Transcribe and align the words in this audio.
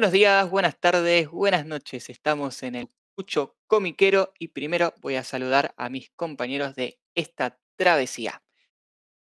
Buenos 0.00 0.12
días, 0.12 0.48
buenas 0.48 0.80
tardes, 0.80 1.30
buenas 1.30 1.66
noches. 1.66 2.08
Estamos 2.08 2.62
en 2.62 2.74
el 2.74 2.88
Pucho 3.14 3.58
Comiquero 3.66 4.32
y 4.38 4.48
primero 4.48 4.94
voy 5.02 5.16
a 5.16 5.24
saludar 5.24 5.74
a 5.76 5.90
mis 5.90 6.08
compañeros 6.12 6.74
de 6.74 6.98
esta 7.14 7.60
travesía. 7.76 8.42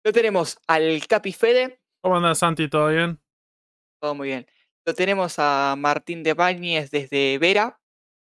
Lo 0.04 0.14
tenemos 0.14 0.60
al 0.68 1.02
Capi 1.08 1.34
Fede. 1.34 1.82
¿Cómo 2.00 2.18
andas, 2.18 2.38
Santi? 2.38 2.70
¿Todo 2.70 2.90
bien? 2.90 3.20
Todo 4.00 4.14
muy 4.14 4.28
bien. 4.28 4.46
Lo 4.86 4.94
tenemos 4.94 5.40
a 5.40 5.74
Martín 5.76 6.22
de 6.22 6.36
Bañez 6.36 6.92
desde 6.92 7.40
Vera. 7.40 7.82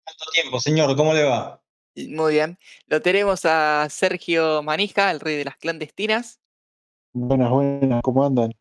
¿Cuánto 0.05 0.27
tiempo, 0.33 0.61
señor? 0.61 0.95
¿Cómo 0.95 1.15
le 1.15 1.25
va? 1.25 1.61
Muy 1.97 2.35
bien. 2.35 2.59
Lo 2.87 3.03
tenemos 3.03 3.45
a 3.45 3.89
Sergio 3.91 4.63
Manija, 4.63 5.11
el 5.11 5.19
rey 5.19 5.37
de 5.37 5.47
las 5.47 5.57
clandestinas. 5.57 6.41
Buenas, 7.13 7.51
buenas, 7.51 8.03
¿cómo 8.03 8.25
andan? 8.25 8.53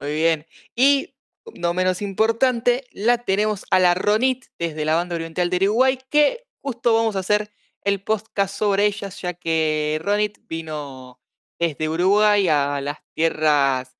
Muy 0.00 0.14
bien. 0.14 0.46
Y 0.74 1.15
no 1.54 1.74
menos 1.74 2.02
importante, 2.02 2.84
la 2.92 3.18
tenemos 3.18 3.64
a 3.70 3.78
la 3.78 3.94
Ronit 3.94 4.46
desde 4.58 4.84
la 4.84 4.94
banda 4.94 5.14
oriental 5.14 5.50
de 5.50 5.56
Uruguay, 5.56 5.98
que 6.10 6.46
justo 6.60 6.94
vamos 6.94 7.16
a 7.16 7.20
hacer 7.20 7.52
el 7.82 8.02
podcast 8.02 8.56
sobre 8.56 8.86
ellas, 8.86 9.20
ya 9.20 9.34
que 9.34 10.00
Ronit 10.02 10.38
vino 10.48 11.20
desde 11.58 11.88
Uruguay 11.88 12.48
a 12.48 12.80
las 12.80 12.98
tierras 13.14 13.96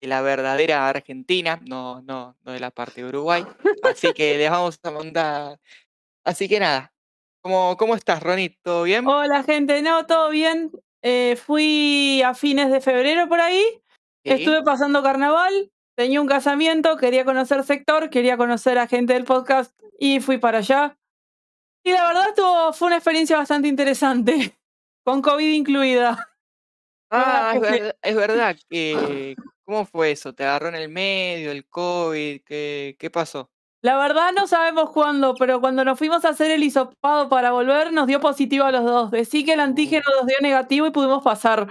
de 0.00 0.08
la 0.08 0.22
verdadera 0.22 0.88
Argentina, 0.88 1.60
no, 1.66 2.02
no, 2.02 2.36
no 2.42 2.52
de 2.52 2.60
la 2.60 2.70
parte 2.70 3.02
de 3.02 3.08
Uruguay. 3.08 3.44
Así 3.82 4.12
que 4.12 4.38
les 4.38 4.50
vamos 4.50 4.78
a 4.82 4.90
mandar. 4.90 5.60
Así 6.24 6.48
que 6.48 6.60
nada. 6.60 6.92
¿Cómo, 7.42 7.76
cómo 7.78 7.94
estás, 7.94 8.22
Ronit? 8.22 8.58
¿Todo 8.62 8.82
bien? 8.82 9.06
Hola, 9.06 9.42
gente. 9.42 9.80
No, 9.82 10.06
todo 10.06 10.28
bien. 10.30 10.70
Eh, 11.02 11.36
fui 11.36 12.20
a 12.22 12.34
fines 12.34 12.70
de 12.70 12.80
febrero 12.80 13.28
por 13.28 13.40
ahí. 13.40 13.64
Sí. 14.24 14.32
Estuve 14.32 14.62
pasando 14.62 15.02
carnaval. 15.02 15.70
Tenía 16.00 16.18
un 16.22 16.26
casamiento. 16.26 16.96
Quería 16.96 17.26
conocer 17.26 17.62
sector. 17.62 18.08
Quería 18.08 18.38
conocer 18.38 18.78
a 18.78 18.86
gente 18.86 19.12
del 19.12 19.24
podcast. 19.24 19.78
Y 19.98 20.20
fui 20.20 20.38
para 20.38 20.56
allá. 20.58 20.96
Y 21.84 21.92
la 21.92 22.06
verdad 22.06 22.28
estuvo, 22.30 22.72
fue 22.72 22.86
una 22.86 22.96
experiencia 22.96 23.36
bastante 23.36 23.68
interesante. 23.68 24.58
Con 25.04 25.20
COVID 25.20 25.52
incluida. 25.52 26.26
Ah, 27.10 27.52
es, 27.54 27.60
que 27.60 27.66
sí. 27.66 27.72
ver- 27.82 27.98
es 28.00 28.16
verdad. 28.16 28.56
que- 28.70 29.36
¿Cómo 29.66 29.84
fue 29.84 30.12
eso? 30.12 30.32
¿Te 30.34 30.42
agarró 30.44 30.68
en 30.68 30.74
el 30.76 30.88
medio, 30.88 31.50
el 31.52 31.66
COVID? 31.68 32.40
¿Qué, 32.46 32.96
qué 32.98 33.10
pasó? 33.10 33.50
La 33.82 33.98
verdad 33.98 34.32
no 34.34 34.46
sabemos 34.46 34.90
cuándo, 34.92 35.34
pero 35.34 35.60
cuando 35.60 35.84
nos 35.84 35.98
fuimos 35.98 36.24
a 36.24 36.30
hacer 36.30 36.50
el 36.50 36.62
hisopado 36.64 37.28
para 37.28 37.52
volver, 37.52 37.92
nos 37.92 38.06
dio 38.06 38.20
positivo 38.20 38.64
a 38.64 38.72
los 38.72 38.84
dos. 38.84 39.10
Decí 39.10 39.44
que 39.44 39.52
el 39.52 39.60
antígeno 39.60 40.04
nos 40.18 40.26
dio 40.26 40.36
negativo 40.40 40.86
y 40.86 40.90
pudimos 40.92 41.22
pasar. 41.22 41.68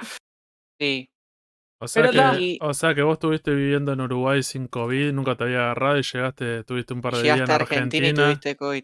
Sí. 0.80 1.08
O 1.81 1.88
sea, 1.88 2.03
Pero 2.03 2.33
que, 2.38 2.58
o 2.61 2.73
sea 2.73 2.94
que 2.94 3.02
vos 3.02 3.13
estuviste 3.13 3.52
viviendo 3.55 3.94
en 3.94 4.02
Uruguay 4.02 4.44
sin 4.44 4.67
COVID, 4.67 5.13
nunca 5.13 5.35
te 5.35 5.45
había 5.45 5.59
agarrado 5.59 5.97
y 5.97 6.02
llegaste, 6.03 6.63
tuviste 6.66 6.94
un 6.94 7.02
par 7.02 7.16
de 7.16 7.23
días 7.23 7.38
en 7.39 7.52
Argentina, 7.52 8.08
Argentina. 8.08 8.09
y 8.09 8.13
tuviste 8.25 8.55
COVID. 8.58 8.83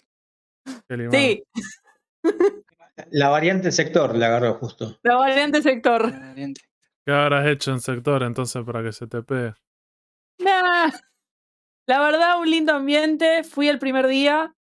Sí, 1.12 1.44
La 3.12 3.28
variante 3.30 3.72
sector 3.72 4.16
la 4.16 4.28
agarró 4.28 4.54
justo. 4.56 4.98
la 5.04 5.16
variante 5.16 5.62
sector. 5.62 6.14
¿Qué 7.06 7.12
habrás 7.12 7.46
hecho 7.48 7.72
en 7.72 7.82
sector 7.82 8.24
entonces 8.24 8.64
para 8.64 8.82
que 8.82 8.94
se 8.94 9.08
te 9.08 9.22
pegue? 9.22 9.54
Nah. 10.40 10.92
La 11.88 12.00
verdad, 12.02 12.40
un 12.40 12.50
lindo 12.50 12.74
ambiente. 12.74 13.44
Fui 13.44 13.68
el 13.68 13.80
primer 13.80 14.08
día. 14.08 14.56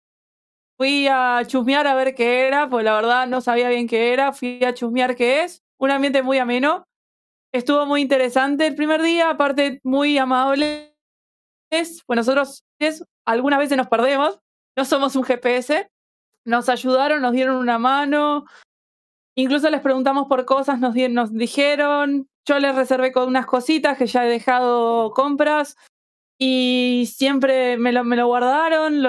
Fui 0.79 1.07
a 1.09 1.43
chusmear 1.47 1.87
a 1.87 1.95
ver 1.95 2.15
qué 2.15 2.49
era, 2.49 2.69
pues 2.69 2.85
la 2.85 2.95
verdad 2.95 3.27
no 3.29 3.41
sabía 3.43 3.69
bien 3.69 3.87
qué 3.87 4.13
era. 4.13 4.33
Fui 4.33 4.65
a 4.65 4.75
chusmear 4.75 5.15
qué 5.15 5.45
es. 5.45 5.63
Un 5.79 5.91
ambiente 5.91 6.23
muy 6.23 6.39
ameno. 6.39 6.85
Estuvo 7.53 7.85
muy 7.87 8.01
interesante 8.01 8.67
el 8.67 8.75
primer 8.75 9.03
día, 9.03 9.31
aparte 9.31 9.81
muy 9.85 10.17
amable. 10.19 10.95
Pues 11.71 12.03
nosotros 12.09 12.65
algunas 13.27 13.59
veces 13.59 13.77
nos 13.77 13.89
perdemos. 13.89 14.41
No 14.77 14.85
somos 14.85 15.17
un 15.17 15.23
GPS. 15.25 15.91
Nos 16.45 16.69
ayudaron, 16.69 17.21
nos 17.23 17.33
dieron 17.33 17.57
una 17.57 17.79
mano. 17.79 18.47
Incluso 19.37 19.71
les 19.71 19.81
preguntamos 19.81 20.29
por 20.29 20.45
cosas, 20.45 20.79
nos, 20.81 20.95
di- 20.95 21.09
nos 21.09 21.33
dijeron. 21.33 22.29
Yo 22.47 22.59
les 22.59 22.75
reservé 22.75 23.13
con 23.13 23.29
unas 23.29 23.47
cositas 23.47 23.97
que 23.97 24.07
ya 24.07 24.27
he 24.27 24.29
dejado 24.29 25.13
compras 25.13 25.77
y 26.39 27.09
siempre 27.15 27.77
me 27.77 27.93
lo, 27.93 28.27
guardaron 28.27 29.05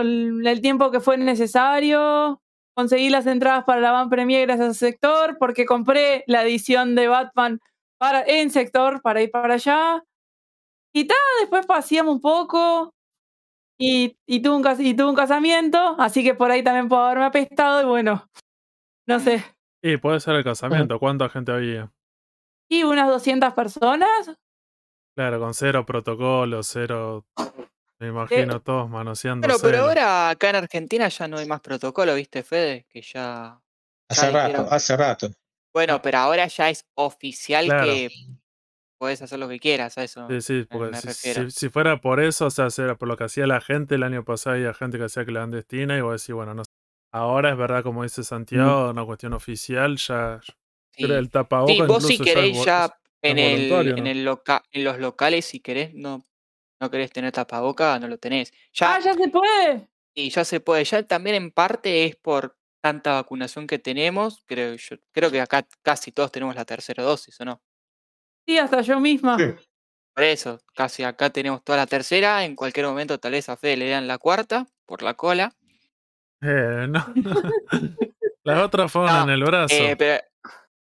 el 0.45 0.61
tiempo 0.61 0.91
que 0.91 0.99
fue 0.99 1.17
necesario. 1.17 2.41
Conseguí 2.75 3.09
las 3.09 3.25
entradas 3.25 3.63
para 3.63 3.81
la 3.81 3.91
Van 3.91 4.09
Premier 4.09 4.45
gracias 4.47 4.69
a 4.69 4.73
Sector 4.73 5.37
porque 5.39 5.65
compré 5.65 6.23
la 6.27 6.43
edición 6.43 6.93
de 6.95 7.07
Batman 7.07 7.59
para, 7.97 8.23
en 8.25 8.49
Sector 8.51 9.01
para 9.01 9.21
ir 9.21 9.31
para 9.31 9.55
allá. 9.55 10.03
Y 10.95 11.05
tal, 11.05 11.17
después 11.41 11.65
paseamos 11.65 12.13
un 12.15 12.21
poco 12.21 12.93
y, 13.79 14.15
y, 14.27 14.41
tuve 14.41 14.55
un, 14.55 14.63
cas- 14.63 14.79
y 14.79 14.93
tuve 14.93 15.09
un 15.09 15.15
casamiento, 15.15 15.95
así 15.99 16.23
que 16.23 16.35
por 16.35 16.51
ahí 16.51 16.63
también 16.63 16.87
puedo 16.87 17.03
haberme 17.03 17.25
apestado 17.25 17.81
y 17.81 17.85
bueno, 17.85 18.29
no 19.07 19.19
sé. 19.19 19.43
Y 19.81 19.97
puede 19.97 20.19
ser 20.19 20.35
el 20.35 20.43
casamiento, 20.43 20.99
¿cuánta 20.99 21.29
gente 21.29 21.51
había? 21.51 21.91
Y 22.69 22.83
unas 22.83 23.07
200 23.09 23.53
personas. 23.53 24.31
Claro, 25.15 25.39
con 25.39 25.53
cero 25.53 25.85
protocolo, 25.85 26.63
cero. 26.63 27.25
Me 27.99 28.07
imagino 28.07 28.61
todos 28.61 28.89
manoseando. 28.89 29.47
Bueno, 29.47 29.59
pero 29.61 29.83
ahora 29.85 30.29
acá 30.29 30.49
en 30.49 30.55
Argentina 30.57 31.07
ya 31.07 31.27
no 31.27 31.37
hay 31.37 31.47
más 31.47 31.61
protocolo, 31.61 32.15
¿viste, 32.15 32.43
Fede? 32.43 32.85
Que 32.89 33.01
ya. 33.01 33.59
Hace 34.09 34.31
rato, 34.31 34.67
hace 34.69 34.97
rato. 34.97 35.29
Bueno, 35.73 36.01
pero 36.01 36.19
ahora 36.19 36.47
ya 36.47 36.69
es 36.69 36.85
oficial 36.95 37.65
Claro. 37.65 37.85
que 37.87 38.09
puedes 38.99 39.21
hacer 39.21 39.39
lo 39.39 39.49
que 39.49 39.59
quieras, 39.59 39.97
a 39.97 40.03
eso 40.03 40.27
Sí, 40.29 40.41
sí, 40.41 40.67
porque 40.69 40.95
si, 40.95 41.09
si- 41.13 41.51
si 41.51 41.69
fuera 41.69 41.99
por 42.01 42.19
eso, 42.21 42.45
o 42.47 42.49
sea, 42.51 42.69
si 42.69 42.81
era 42.81 42.95
por 42.95 43.07
lo 43.07 43.17
que 43.17 43.25
hacía 43.25 43.47
la 43.47 43.59
gente, 43.61 43.95
el 43.95 44.03
año 44.03 44.23
pasado 44.23 44.55
había 44.55 44.73
gente 44.73 44.97
que 44.97 45.05
hacía 45.05 45.25
clandestina 45.25 45.97
y 45.97 46.01
vos 46.01 46.21
decís, 46.21 46.35
bueno, 46.35 46.53
no 46.53 46.63
sé. 46.63 46.71
Ahora 47.11 47.51
es 47.51 47.57
verdad, 47.57 47.83
como 47.83 48.03
dice 48.03 48.23
Santiago, 48.23 48.91
una 48.91 49.05
cuestión 49.05 49.33
oficial, 49.33 49.97
ya 49.97 50.41
Sí. 50.91 51.03
el 51.05 51.29
tapabocas 51.31 51.77
Sí, 51.77 51.87
vos 51.87 52.03
si 52.05 52.17
ya 52.17 52.23
querés 52.23 52.65
ya 52.65 52.99
en 53.23 53.39
el, 53.39 53.71
en 53.97 54.07
el 54.07 54.25
loca, 54.25 54.63
en 54.71 54.83
los 54.83 54.99
locales, 54.99 55.45
si 55.45 55.59
querés, 55.59 55.93
no, 55.95 56.25
no 56.81 56.91
querés 56.91 57.11
tener 57.11 57.31
tapaboca, 57.31 57.99
no 57.99 58.07
lo 58.07 58.17
tenés. 58.19 58.53
Ya, 58.73 58.95
¡Ah, 58.95 58.99
ya 58.99 59.13
se 59.15 59.29
puede! 59.29 59.89
y 60.15 60.29
ya 60.29 60.45
se 60.45 60.59
puede, 60.59 60.83
ya 60.85 61.03
también 61.03 61.35
en 61.37 61.51
parte 61.51 62.05
es 62.05 62.15
por 62.15 62.57
tanta 62.83 63.13
vacunación 63.13 63.65
que 63.65 63.79
tenemos, 63.79 64.43
creo 64.45 64.75
yo, 64.75 64.97
creo 65.13 65.31
que 65.31 65.39
acá 65.39 65.65
casi 65.83 66.11
todos 66.11 66.33
tenemos 66.33 66.53
la 66.53 66.65
tercera 66.65 67.01
dosis, 67.01 67.39
¿o 67.39 67.45
no? 67.45 67.61
Sí, 68.45 68.57
hasta 68.57 68.81
yo 68.81 68.99
misma. 68.99 69.37
Sí. 69.37 69.45
Por 70.13 70.25
eso, 70.25 70.59
casi 70.75 71.03
acá 71.03 71.29
tenemos 71.29 71.63
toda 71.63 71.77
la 71.77 71.87
tercera, 71.87 72.43
en 72.43 72.57
cualquier 72.57 72.85
momento 72.85 73.17
tal 73.19 73.31
vez 73.31 73.47
a 73.47 73.55
Fede 73.55 73.77
le 73.77 73.89
dan 73.89 74.05
la 74.05 74.17
cuarta, 74.17 74.67
por 74.85 75.01
la 75.01 75.13
cola. 75.13 75.55
Eh, 76.41 76.85
no. 76.89 77.05
Las 78.43 78.61
otras 78.61 78.91
fueron 78.91 79.15
No, 79.15 79.23
en 79.23 79.29
el 79.29 79.43
brazo. 79.45 79.73
Eh, 79.73 79.95
pero, 79.95 80.21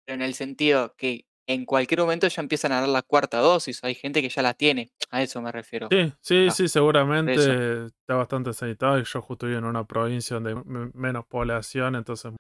pero 0.06 0.16
en 0.16 0.22
el 0.24 0.34
sentido 0.34 0.94
que 0.98 1.26
en 1.48 1.66
cualquier 1.66 2.02
momento 2.02 2.28
ya 2.28 2.42
empiezan 2.42 2.72
a 2.74 2.82
dar 2.82 2.90
la 2.90 3.02
cuarta 3.02 3.40
dosis, 3.40 3.84
hay 3.84 3.96
gente 3.96 4.22
que 4.22 4.30
ya 4.30 4.42
la 4.42 4.54
tiene, 4.54 4.92
a 5.10 5.22
eso 5.24 5.42
me 5.42 5.52
refiero. 5.52 5.88
Sí, 5.90 6.14
sí, 6.22 6.48
Ah, 6.50 6.52
sí, 6.52 6.68
seguramente 6.68 7.86
está 7.86 8.16
bastante 8.16 8.54
sanitado 8.54 9.00
y 9.00 9.04
yo 9.06 9.22
justo 9.22 9.48
vivo 9.48 9.60
en 9.60 9.66
una 9.66 9.86
provincia 9.86 10.36
donde 10.40 10.52
hay 10.52 10.90
menos 10.94 11.26
población, 11.26 11.96
entonces 11.96 12.34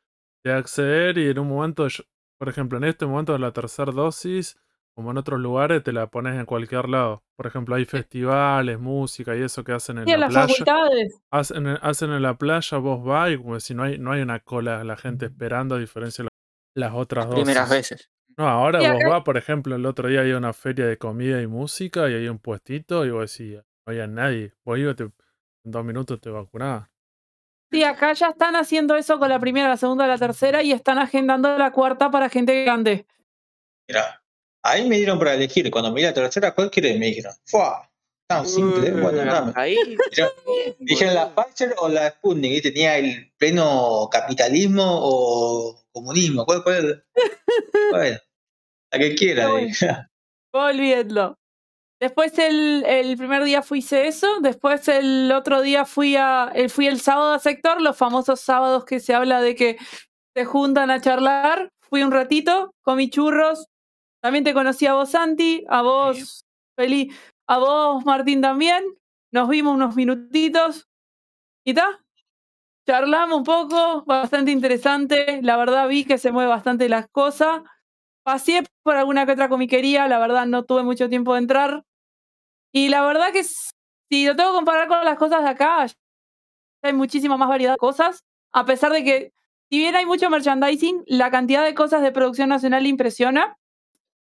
de 0.46 0.54
acceder 0.54 1.18
y 1.18 1.30
en 1.30 1.40
un 1.40 1.48
momento, 1.48 1.88
yo- 1.88 2.04
por 2.40 2.50
ejemplo, 2.50 2.78
en 2.78 2.84
este 2.84 3.06
momento 3.06 3.34
de 3.34 3.40
la 3.40 3.52
tercera 3.52 3.92
dosis, 3.92 4.58
como 4.96 5.12
en 5.12 5.18
otros 5.18 5.40
lugares, 5.40 5.84
te 5.84 5.92
la 5.94 6.08
pones 6.08 6.36
en 6.40 6.46
cualquier 6.46 6.90
lado. 6.90 7.24
Por 7.36 7.46
ejemplo, 7.48 7.76
hay 7.76 7.86
festivales, 7.86 8.80
música 8.80 9.36
y 9.36 9.42
eso 9.44 9.64
que 9.64 9.72
hacen 9.72 10.00
en 10.00 10.06
Sí, 10.06 10.12
la 10.12 10.18
las 10.20 10.30
playa. 10.32 10.48
facultades. 10.48 11.20
Hacen, 11.32 11.68
en- 11.68 11.78
hacen 11.82 12.12
en 12.12 12.22
la 12.24 12.38
playa, 12.38 12.78
vos 12.80 13.04
vas 13.04 13.32
y 13.32 13.38
como 13.38 13.60
si 13.60 13.74
no 13.74 13.84
hay, 13.84 13.98
no 14.00 14.12
hay 14.12 14.22
una 14.22 14.40
cola, 14.40 14.84
la 14.84 14.98
gente 14.98 15.26
esperando 15.28 15.76
a 15.76 15.80
diferencia 15.80 16.24
de 16.24 16.30
la- 16.76 16.88
las 16.90 16.96
otras 16.96 17.26
Las 17.26 17.34
primeras 17.36 17.70
dosis. 17.70 17.90
veces. 17.92 18.10
No, 18.38 18.48
ahora 18.48 18.80
vos 18.80 19.02
acá- 19.02 19.10
vas, 19.10 19.24
por 19.24 19.38
ejemplo, 19.38 19.76
el 19.76 19.86
otro 19.86 20.08
día 20.10 20.20
había 20.22 20.38
una 20.38 20.54
feria 20.54 20.86
de 20.86 20.98
comida 20.98 21.42
y 21.42 21.48
música 21.48 22.10
y 22.10 22.14
hay 22.14 22.28
un 22.28 22.38
puestito 22.40 23.06
y 23.06 23.10
vos 23.10 23.32
decís, 23.36 23.56
no 23.58 23.64
había 23.92 24.06
nadie. 24.08 24.54
Vos 24.64 24.78
ibas, 24.78 24.96
te- 24.96 25.04
en 25.04 25.12
dos 25.72 25.84
minutos 25.84 26.22
te 26.22 26.30
vacunabas. 26.30 26.88
Sí, 27.72 27.84
acá 27.84 28.14
ya 28.14 28.30
están 28.30 28.56
haciendo 28.56 28.96
eso 28.96 29.20
con 29.20 29.30
la 29.30 29.40
primera, 29.40 29.68
la 29.70 29.78
segunda, 29.78 30.08
la 30.08 30.18
tercera 30.18 30.64
y 30.64 30.72
están 30.72 31.00
agendando 31.00 31.58
la 31.58 31.72
cuarta 31.72 32.10
para 32.12 32.30
gente 32.30 32.64
grande. 32.64 33.06
Mira, 33.90 34.24
ahí 34.64 34.88
me 34.88 34.98
dieron 34.98 35.18
para 35.20 35.34
elegir. 35.34 35.70
Cuando 35.72 35.92
me 35.92 36.00
di 36.02 36.06
la 36.06 36.14
tercera, 36.14 36.54
¿cuál 36.54 36.70
querés? 36.70 36.98
Me 37.00 37.08
dijeron. 37.08 37.34
¡Fua! 37.46 37.90
Tan 38.30 38.46
simple, 38.46 38.90
¿eh? 38.90 38.92
bueno, 38.92 39.48
Uh, 39.48 39.52
ahí, 39.56 39.78
Dijeron 40.80 41.14
la. 41.16 41.34
Pfizer 41.34 41.74
o 41.78 41.88
la 41.88 42.10
Sputnik, 42.10 42.54
y 42.58 42.62
tenía 42.62 42.98
el 42.98 43.32
pleno 43.38 44.10
capitalismo 44.12 44.84
o 44.86 45.82
comunismo. 45.92 46.46
¿Cuál, 46.46 46.64
cuál? 46.64 47.06
Bueno, 47.92 48.18
la 48.92 49.00
que 49.00 49.16
quiera. 49.16 49.56
Dije. 49.56 49.90
Volviendo. 50.54 51.38
Después 52.00 52.38
el, 52.38 52.84
el 52.86 53.18
primer 53.18 53.44
día 53.44 53.64
fui 53.64 53.80
hice 53.80 54.08
eso, 54.08 54.40
después 54.42 54.88
el 54.88 55.32
otro 55.32 55.62
día 55.62 55.84
fui 55.84 56.16
a 56.16 56.52
el, 56.54 56.70
fui 56.70 56.86
el 56.86 57.00
sábado 57.00 57.34
a 57.34 57.40
sector, 57.40 57.82
los 57.82 57.98
famosos 57.98 58.40
sábados 58.40 58.86
que 58.86 59.00
se 59.00 59.16
habla 59.16 59.42
de 59.42 59.56
que 59.56 59.78
se 60.36 60.46
juntan 60.46 60.92
a 60.92 61.02
charlar. 61.02 61.72
Fui 61.82 62.04
un 62.04 62.12
ratito, 62.12 62.76
comí 62.84 63.10
churros. 63.10 63.66
También 64.22 64.44
te 64.44 64.54
conocí 64.54 64.86
a 64.86 64.94
vos, 64.94 65.10
Santi, 65.10 65.64
a 65.70 65.82
vos, 65.82 66.46
Feli, 66.76 67.12
a 67.48 67.58
vos, 67.58 68.06
Martín, 68.06 68.42
también. 68.42 68.84
Nos 69.32 69.50
vimos 69.50 69.74
unos 69.74 69.96
minutitos. 69.96 70.88
Y 71.66 71.74
ta, 71.74 72.04
charlamos 72.88 73.40
un 73.40 73.44
poco, 73.44 74.04
bastante 74.06 74.52
interesante. 74.52 75.40
La 75.42 75.58
verdad 75.58 75.88
vi 75.88 76.06
que 76.06 76.18
se 76.18 76.32
mueve 76.32 76.50
bastante 76.50 76.90
las 76.90 77.08
cosas. 77.10 77.62
Pasé 78.28 78.62
por 78.84 78.98
alguna 78.98 79.26
que 79.26 79.32
otra 79.32 79.48
comiquería, 79.48 80.06
la 80.10 80.20
verdad 80.20 80.46
no 80.48 80.66
tuve 80.66 80.84
mucho 80.84 81.08
tiempo 81.08 81.32
de 81.32 81.40
entrar. 81.40 81.86
Y 82.74 82.90
la 82.90 83.02
verdad 83.06 83.32
que 83.32 83.42
si 83.46 84.26
lo 84.26 84.36
tengo 84.36 84.50
que 84.50 84.56
comparar 84.58 84.90
con 84.90 85.06
las 85.06 85.18
cosas 85.18 85.44
de 85.44 85.50
acá, 85.50 85.88
hay 86.82 86.92
muchísima 86.92 87.38
más 87.38 87.48
variedad 87.48 87.76
de 87.76 87.78
cosas. 87.78 88.26
A 88.52 88.66
pesar 88.66 88.92
de 88.92 89.06
que, 89.06 89.34
si 89.70 89.78
bien 89.78 89.96
hay 89.96 90.06
mucho 90.06 90.30
merchandising, 90.30 91.06
la 91.08 91.32
cantidad 91.32 91.64
de 91.64 91.74
cosas 91.74 92.02
de 92.02 92.12
producción 92.12 92.50
nacional 92.50 92.86
impresiona. 92.86 93.58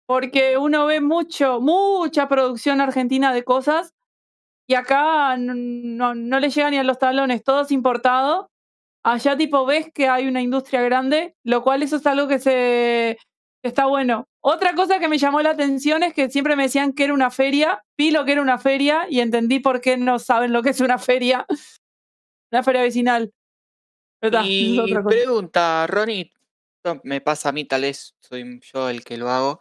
Porque 0.06 0.56
uno 0.56 0.86
ve 0.86 1.02
mucho, 1.02 1.60
mucha 1.60 2.28
producción 2.28 2.80
argentina 2.80 3.34
de 3.34 3.44
cosas. 3.44 3.92
Y 4.66 4.72
acá 4.72 5.36
no, 5.36 5.52
no, 5.54 6.14
no 6.14 6.40
le 6.40 6.48
llega 6.48 6.70
ni 6.70 6.78
a 6.78 6.82
los 6.82 6.98
talones, 6.98 7.44
todo 7.44 7.60
es 7.60 7.70
importado. 7.70 8.50
Allá 9.02 9.36
tipo 9.36 9.66
ves 9.66 9.90
que 9.92 10.08
hay 10.08 10.28
una 10.28 10.40
industria 10.40 10.80
grande, 10.80 11.36
lo 11.44 11.62
cual 11.62 11.82
eso 11.82 11.96
es 11.96 12.06
algo 12.06 12.26
que 12.26 12.38
se 12.38 13.18
está 13.62 13.86
bueno. 13.86 14.28
Otra 14.40 14.74
cosa 14.74 14.98
que 14.98 15.08
me 15.08 15.18
llamó 15.18 15.40
la 15.40 15.50
atención 15.50 16.02
es 16.02 16.14
que 16.14 16.30
siempre 16.30 16.56
me 16.56 16.64
decían 16.64 16.92
que 16.92 17.04
era 17.04 17.14
una 17.14 17.30
feria, 17.30 17.84
vi 17.96 18.10
lo 18.10 18.24
que 18.24 18.32
era 18.32 18.42
una 18.42 18.58
feria 18.58 19.06
y 19.08 19.20
entendí 19.20 19.60
por 19.60 19.80
qué 19.80 19.96
no 19.96 20.18
saben 20.18 20.52
lo 20.52 20.62
que 20.62 20.70
es 20.70 20.80
una 20.80 20.98
feria, 20.98 21.46
una 22.52 22.62
feria 22.62 22.82
vecinal. 22.82 23.32
Y 24.44 24.78
pregunta, 25.04 25.86
Ronnie, 25.88 26.30
me 27.02 27.20
pasa 27.20 27.48
a 27.48 27.52
mí, 27.52 27.64
tal 27.64 27.82
vez 27.82 28.14
soy 28.20 28.60
yo 28.72 28.88
el 28.88 29.04
que 29.04 29.16
lo 29.16 29.28
hago. 29.28 29.60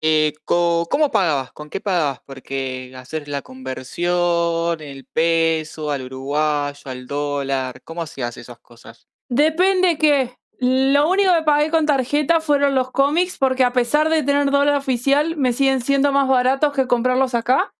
Eh, 0.00 0.32
¿Cómo 0.44 1.10
pagabas? 1.10 1.52
¿Con 1.52 1.68
qué 1.68 1.80
pagabas? 1.80 2.20
Porque 2.24 2.92
hacer 2.96 3.28
la 3.28 3.42
conversión, 3.42 4.80
el 4.80 5.04
peso, 5.06 5.90
al 5.90 6.02
uruguayo, 6.02 6.82
al 6.84 7.06
dólar, 7.06 7.82
¿cómo 7.82 8.02
hacías 8.02 8.36
esas 8.36 8.60
cosas? 8.60 9.08
Depende 9.28 9.98
que 9.98 10.36
lo 10.60 11.08
único 11.08 11.32
que 11.34 11.42
pagué 11.42 11.70
con 11.70 11.86
tarjeta 11.86 12.40
fueron 12.40 12.74
los 12.74 12.90
cómics 12.90 13.38
porque 13.38 13.62
a 13.62 13.72
pesar 13.72 14.08
de 14.08 14.24
tener 14.24 14.50
dólar 14.50 14.76
oficial 14.76 15.36
me 15.36 15.52
siguen 15.52 15.80
siendo 15.80 16.10
más 16.10 16.28
baratos 16.28 16.72
que 16.72 16.88
comprarlos 16.88 17.34
acá. 17.34 17.72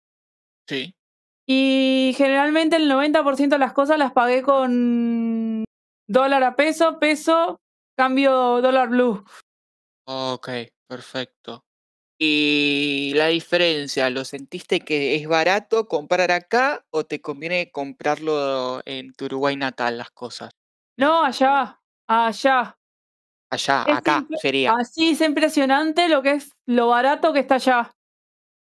Sí. 0.67 0.95
Y 1.45 2.13
generalmente 2.15 2.77
el 2.77 2.89
90% 2.89 3.49
de 3.49 3.57
las 3.57 3.73
cosas 3.73 3.97
las 3.97 4.13
pagué 4.13 4.43
con 4.43 5.65
dólar 6.07 6.43
a 6.43 6.55
peso, 6.55 6.99
peso, 6.99 7.59
cambio 7.97 8.61
dólar 8.61 8.89
blue. 8.89 9.25
Ok, 10.05 10.49
perfecto. 10.87 11.65
Y 12.21 13.13
la 13.15 13.27
diferencia, 13.27 14.09
¿lo 14.09 14.25
sentiste 14.25 14.81
que 14.81 15.15
es 15.15 15.27
barato 15.27 15.87
comprar 15.87 16.31
acá 16.31 16.85
o 16.91 17.05
te 17.05 17.21
conviene 17.21 17.71
comprarlo 17.71 18.81
en 18.85 19.13
tu 19.13 19.25
Uruguay 19.25 19.55
natal 19.55 19.97
las 19.97 20.11
cosas? 20.11 20.51
No, 20.97 21.23
allá, 21.23 21.78
allá. 22.09 22.75
Allá, 23.51 23.83
Es 23.87 23.97
acá 23.97 24.19
impre- 24.27 24.37
sería. 24.39 24.73
Así 24.73 25.11
es 25.11 25.21
impresionante 25.21 26.07
lo 26.09 26.21
que 26.21 26.33
es 26.33 26.51
lo 26.65 26.87
barato 26.89 27.31
que 27.33 27.39
está 27.39 27.55
allá. 27.55 27.91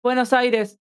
Buenos 0.03 0.33
Aires. 0.33 0.79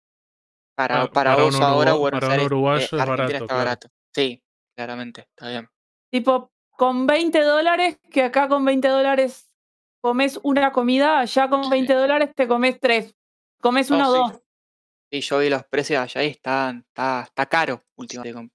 Para, 0.76 1.04
Ah, 1.04 1.08
para 1.12 1.32
para 1.32 1.44
vos 1.44 1.56
ahora, 1.62 1.94
Buenos 1.94 2.20
para 2.20 2.26
un 2.28 2.32
Aires, 2.34 2.46
uruguayo 2.46 2.80
eh, 2.82 2.86
es 2.86 2.92
barato, 2.92 3.24
está 3.34 3.46
claro. 3.46 3.58
barato. 3.60 3.88
Sí, 4.14 4.44
claramente, 4.76 5.22
está 5.22 5.50
bien. 5.50 5.68
Tipo, 6.12 6.52
con 6.72 7.06
20 7.06 7.42
dólares, 7.42 8.00
que 8.10 8.24
acá 8.24 8.48
con 8.48 8.64
20 8.66 8.88
dólares 8.88 9.50
comes 10.02 10.40
una 10.44 10.72
comida, 10.72 11.20
allá 11.20 11.50
con 11.50 11.66
Sí. 11.66 11.70
20 11.70 11.94
dólares 11.94 12.32
te 12.36 12.48
comes 12.48 12.80
tres. 12.80 13.16
Comes 13.62 13.92
Oh, 13.92 13.96
uno 13.96 14.10
o 14.10 14.14
sí. 14.14 14.18
dos. 14.20 14.42
Sí, 15.12 15.22
yo 15.22 15.40
vi 15.40 15.50
los 15.50 15.66
precios 15.66 16.02
allá 16.02 16.24
y 16.24 16.28
están, 16.30 16.86
está, 16.88 17.24
está 17.24 17.46
caro 17.48 17.84
últimamente. 17.98 18.54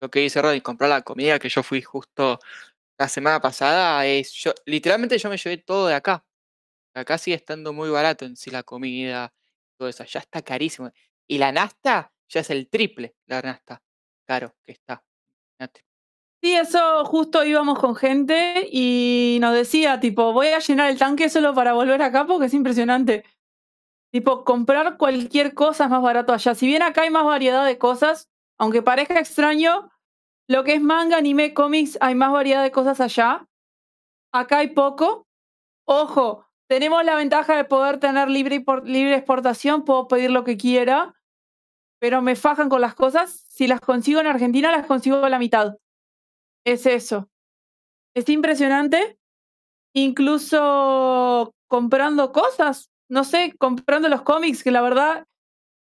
Lo 0.00 0.10
que 0.10 0.20
dice 0.20 0.40
Rodney, 0.40 0.60
comprar 0.60 0.90
la 0.90 1.02
comida 1.02 1.38
que 1.38 1.48
yo 1.48 1.62
fui 1.62 1.82
justo 1.82 2.38
la 2.98 3.08
semana 3.08 3.40
pasada, 3.40 4.04
es 4.06 4.32
yo, 4.32 4.52
literalmente 4.66 5.18
yo 5.18 5.30
me 5.30 5.36
llevé 5.36 5.58
todo 5.58 5.86
de 5.88 5.94
acá. 5.94 6.24
Acá 6.94 7.18
sigue 7.18 7.36
estando 7.36 7.72
muy 7.72 7.88
barato 7.90 8.24
en 8.24 8.36
sí 8.36 8.50
la 8.50 8.62
comida, 8.62 9.32
todo 9.78 9.88
eso. 9.88 10.04
Ya 10.04 10.20
está 10.20 10.42
carísimo. 10.42 10.90
Y 11.26 11.38
la 11.38 11.52
nasta 11.52 12.12
ya 12.28 12.40
es 12.40 12.50
el 12.50 12.68
triple, 12.68 13.14
la 13.26 13.42
nasta. 13.42 13.82
Caro 14.26 14.54
que 14.64 14.72
está. 14.72 15.02
Sí, 16.42 16.54
eso 16.54 17.04
justo 17.04 17.44
íbamos 17.44 17.78
con 17.78 17.94
gente 17.94 18.66
y 18.72 19.38
nos 19.42 19.54
decía, 19.54 20.00
tipo, 20.00 20.32
voy 20.32 20.48
a 20.48 20.58
llenar 20.58 20.90
el 20.90 20.98
tanque 20.98 21.28
solo 21.28 21.54
para 21.54 21.74
volver 21.74 22.00
acá 22.00 22.26
porque 22.26 22.46
es 22.46 22.54
impresionante. 22.54 23.24
Tipo, 24.10 24.44
comprar 24.44 24.96
cualquier 24.96 25.54
cosa 25.54 25.84
es 25.84 25.90
más 25.90 26.02
barato 26.02 26.32
allá. 26.32 26.54
Si 26.54 26.66
bien 26.66 26.82
acá 26.82 27.02
hay 27.02 27.10
más 27.10 27.24
variedad 27.24 27.64
de 27.66 27.76
cosas, 27.78 28.30
aunque 28.60 28.82
parezca 28.82 29.18
extraño, 29.18 29.90
lo 30.46 30.64
que 30.64 30.74
es 30.74 30.82
manga, 30.82 31.16
anime, 31.16 31.54
cómics, 31.54 31.96
hay 32.02 32.14
más 32.14 32.30
variedad 32.30 32.62
de 32.62 32.70
cosas 32.70 33.00
allá. 33.00 33.48
Acá 34.32 34.58
hay 34.58 34.68
poco. 34.74 35.26
Ojo, 35.86 36.46
tenemos 36.68 37.02
la 37.02 37.16
ventaja 37.16 37.56
de 37.56 37.64
poder 37.64 37.98
tener 38.00 38.28
libre, 38.28 38.62
libre 38.84 39.16
exportación, 39.16 39.86
puedo 39.86 40.08
pedir 40.08 40.30
lo 40.30 40.44
que 40.44 40.58
quiera, 40.58 41.14
pero 42.00 42.20
me 42.20 42.36
fajan 42.36 42.68
con 42.68 42.82
las 42.82 42.94
cosas. 42.94 43.46
Si 43.48 43.66
las 43.66 43.80
consigo 43.80 44.20
en 44.20 44.26
Argentina, 44.26 44.70
las 44.70 44.86
consigo 44.86 45.24
a 45.24 45.30
la 45.30 45.38
mitad. 45.38 45.78
Es 46.66 46.84
eso. 46.84 47.30
Es 48.14 48.28
impresionante. 48.28 49.18
Incluso 49.94 51.54
comprando 51.66 52.30
cosas. 52.32 52.90
No 53.08 53.24
sé, 53.24 53.54
comprando 53.58 54.10
los 54.10 54.20
cómics, 54.20 54.62
que 54.62 54.70
la 54.70 54.82
verdad 54.82 55.24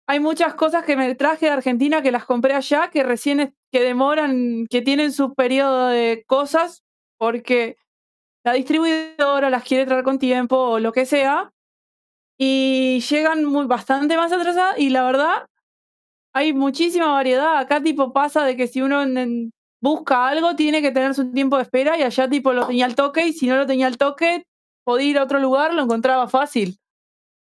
hay 0.10 0.20
muchas 0.20 0.56
cosas 0.56 0.84
que 0.86 0.98
me 0.98 1.14
traje 1.14 1.46
de 1.46 1.52
Argentina 1.52 2.02
que 2.02 2.12
las 2.12 2.26
compré 2.26 2.56
allá, 2.56 2.90
que 2.90 3.04
recién 3.04 3.54
que 3.72 3.84
demoran, 3.84 4.66
que 4.68 4.82
tienen 4.82 5.14
su 5.14 5.36
periodo 5.36 5.90
de 5.90 6.24
cosas, 6.26 6.82
porque 7.20 7.78
la 8.44 8.54
distribuidora 8.54 9.52
las 9.52 9.64
quiere 9.64 9.86
traer 9.86 10.04
con 10.04 10.18
tiempo 10.18 10.58
o 10.58 10.80
lo 10.80 10.92
que 10.94 11.06
sea, 11.06 11.52
y 12.40 13.02
llegan 13.08 13.46
muy, 13.46 13.68
bastante 13.68 14.18
más 14.18 14.32
atrasadas, 14.32 14.80
y 14.80 14.90
la 14.90 15.04
verdad, 15.04 15.46
hay 16.34 16.54
muchísima 16.54 17.12
variedad. 17.12 17.60
Acá 17.60 17.80
tipo 17.80 18.12
pasa 18.12 18.44
de 18.46 18.58
que 18.58 18.66
si 18.66 18.82
uno 18.82 19.04
busca 19.80 20.28
algo, 20.28 20.56
tiene 20.56 20.82
que 20.82 20.90
tener 20.90 21.14
su 21.14 21.32
tiempo 21.32 21.58
de 21.58 21.64
espera, 21.64 22.00
y 22.00 22.02
allá 22.02 22.28
tipo 22.28 22.52
lo 22.52 22.66
tenía 22.66 22.86
al 22.86 22.96
toque, 22.96 23.28
y 23.28 23.34
si 23.34 23.46
no 23.46 23.58
lo 23.58 23.68
tenía 23.68 23.86
al 23.86 24.00
toque, 24.00 24.44
podía 24.84 25.10
ir 25.12 25.20
a 25.20 25.24
otro 25.26 25.40
lugar, 25.40 25.76
lo 25.76 25.84
encontraba 25.84 26.28
fácil. 26.28 26.80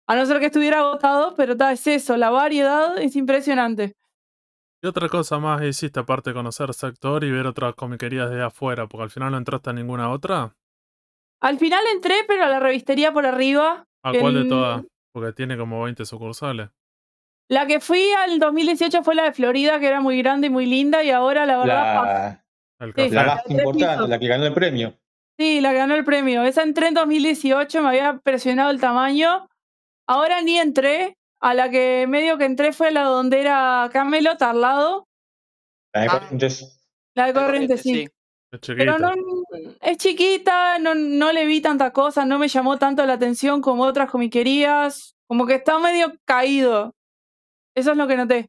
A 0.07 0.17
no 0.17 0.27
ser 0.27 0.39
que 0.39 0.47
estuviera 0.47 0.81
agotado, 0.81 1.35
pero 1.35 1.57
ta, 1.57 1.73
es 1.73 1.87
eso, 1.87 2.17
la 2.17 2.31
variedad 2.31 2.99
es 2.99 3.17
impresionante. 3.17 3.95
¿Qué 4.83 4.89
otra 4.89 5.09
cosa 5.09 5.39
más 5.39 5.63
hiciste 5.63 5.99
aparte 6.01 6.31
de 6.31 6.35
conocer 6.35 6.69
el 6.69 6.75
sector 6.75 7.25
y 7.25 7.31
ver 7.31 7.47
otras 7.47 7.75
comiquerías 7.75 8.31
de 8.31 8.43
afuera? 8.43 8.87
Porque 8.87 9.05
al 9.05 9.11
final 9.11 9.33
no 9.33 9.39
entraste 9.39 9.71
a 9.71 9.73
ninguna 9.73 10.11
otra. 10.11 10.55
Al 11.41 11.59
final 11.59 11.83
entré, 11.95 12.17
pero 12.29 12.45
a 12.45 12.49
la 12.49 12.61
revistería 12.61 13.13
por 13.13 13.25
arriba. 13.25 13.87
¿A 14.03 14.13
cuál 14.13 14.35
de 14.35 14.49
todas? 14.49 14.83
Porque 15.13 15.33
tiene 15.33 15.57
como 15.57 15.83
20 15.83 16.05
sucursales. 16.05 16.69
La 17.49 17.67
que 17.67 17.81
fui 17.81 18.07
al 18.13 18.39
2018 18.39 19.03
fue 19.03 19.15
la 19.15 19.25
de 19.25 19.33
Florida, 19.33 19.79
que 19.79 19.87
era 19.87 20.01
muy 20.01 20.19
grande 20.19 20.49
y 20.49 20.51
muy 20.51 20.67
linda, 20.67 21.03
y 21.03 21.11
ahora 21.11 21.47
la 21.47 21.59
verdad. 21.59 21.95
La, 22.05 22.45
El 22.81 22.93
Sí, 22.93 22.95
café. 22.95 23.15
la 23.15 23.25
más 23.27 23.51
importante, 23.51 24.09
la 24.09 24.19
que 24.19 24.27
ganó 24.29 24.47
el 24.47 24.55
premio. 24.55 24.95
Sí, 25.39 25.61
la 25.63 25.71
que 25.71 25.79
ganó 25.79 25.95
el 25.95 26.05
premio. 26.05 26.43
Esa 26.43 26.63
entré 26.63 26.89
en 26.89 26.95
2018, 26.95 27.83
me 27.83 27.89
había 27.89 28.11
impresionado 28.11 28.71
el 28.71 28.81
tamaño. 28.81 29.49
Ahora 30.07 30.43
ni 30.43 30.59
entré. 30.59 31.17
A 31.41 31.53
la 31.53 31.69
que 31.69 32.07
medio 32.09 32.39
que 32.39 32.47
entré 32.47 32.73
fue 32.73 32.91
la 32.91 33.03
donde 33.03 33.39
era 33.39 33.91
Camelot 33.93 34.41
al 34.41 34.63
lado. 34.63 35.09
La 35.93 36.01
de 36.01 36.09
Ah. 36.09 36.21
Corrientes. 36.21 36.81
La 37.15 37.27
de 37.27 37.33
Corrientes, 37.35 37.83
sí. 37.83 38.09
Es 38.51 38.61
Pero 38.67 38.99
no, 38.99 39.13
es 39.83 39.99
chiquita, 39.99 40.79
no, 40.79 40.95
no 40.95 41.33
le 41.33 41.45
vi 41.45 41.61
tanta 41.61 41.93
cosa, 41.93 42.25
no 42.25 42.39
me 42.39 42.49
llamó 42.49 42.79
tanto 42.79 43.05
la 43.05 43.15
atención 43.15 43.61
como 43.61 43.83
otras 43.83 44.11
comiquerías. 44.11 45.17
Como 45.27 45.47
que 45.47 45.57
está 45.57 45.79
medio 45.79 46.15
caído. 46.25 46.95
Eso 47.75 47.91
es 47.93 47.97
lo 47.97 48.07
que 48.07 48.17
noté. 48.17 48.49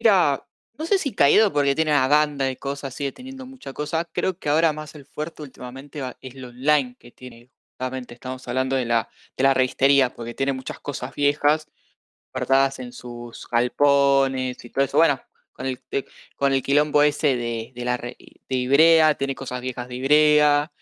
Mira, 0.00 0.44
no 0.78 0.86
sé 0.86 0.98
si 0.98 1.14
caído 1.14 1.52
porque 1.52 1.74
tiene 1.74 1.90
una 1.92 2.08
banda 2.08 2.46
de 2.46 2.56
cosas, 2.56 2.94
sigue 2.94 3.12
teniendo 3.12 3.44
mucha 3.46 3.72
cosa. 3.72 4.04
Creo 4.04 4.38
que 4.38 4.48
ahora 4.48 4.72
más 4.72 4.94
el 4.94 5.04
fuerte 5.04 5.42
últimamente 5.42 6.02
es 6.22 6.34
lo 6.34 6.48
online 6.48 6.96
que 6.98 7.12
tiene. 7.12 7.50
Justamente 7.80 8.12
estamos 8.12 8.46
hablando 8.46 8.76
de 8.76 8.84
la, 8.84 9.08
de 9.38 9.42
la 9.42 9.54
revistería, 9.54 10.10
porque 10.14 10.34
tiene 10.34 10.52
muchas 10.52 10.80
cosas 10.80 11.14
viejas 11.14 11.66
guardadas 12.34 12.78
en 12.78 12.92
sus 12.92 13.48
galpones 13.50 14.62
y 14.62 14.68
todo 14.70 14.84
eso. 14.84 14.98
Bueno, 14.98 15.18
con 15.52 15.64
el, 15.64 15.80
te- 15.84 16.04
con 16.36 16.52
el 16.52 16.62
quilombo 16.62 17.02
ese 17.02 17.36
de, 17.36 17.72
de 17.74 17.84
la 17.86 17.96
re- 17.96 18.18
de 18.50 18.56
Ibrea, 18.56 19.14
tiene 19.14 19.34
cosas 19.34 19.62
viejas 19.62 19.88
de 19.88 19.94
Ibrea, 19.96 20.72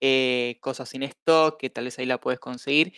eh, 0.00 0.58
cosas 0.60 0.88
sin 0.88 1.04
stock, 1.04 1.60
que 1.60 1.70
tal 1.70 1.84
vez 1.84 1.96
ahí 2.00 2.06
la 2.06 2.18
puedes 2.20 2.40
conseguir. 2.40 2.92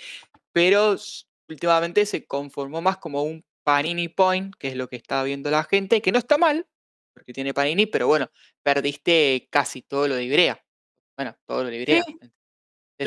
Pero 0.53 0.95
s- 0.95 1.25
últimamente 1.49 2.07
se 2.07 2.27
conformó 2.27 2.83
más 2.83 2.99
como 2.99 3.23
un 3.25 3.45
Panini 3.65 4.09
Point, 4.09 4.55
que 4.59 4.69
es 4.69 4.77
lo 4.77 4.89
que 4.89 4.97
está 4.97 5.23
viendo 5.25 5.51
la 5.51 5.65
gente, 5.65 6.03
que 6.03 6.13
no 6.13 6.19
está 6.19 6.39
mal, 6.39 6.67
porque 7.15 7.33
tiene 7.35 7.55
Panini, 7.55 7.87
pero 7.87 8.07
bueno, 8.09 8.31
perdiste 8.63 9.49
casi 9.51 9.83
todo 9.83 10.09
lo 10.09 10.17
de 10.17 10.25
Ibrea. 10.25 10.65
Bueno, 11.19 11.37
todo 11.47 11.65
lo 11.65 11.71
de 11.71 11.77
Ibrea. 11.79 12.03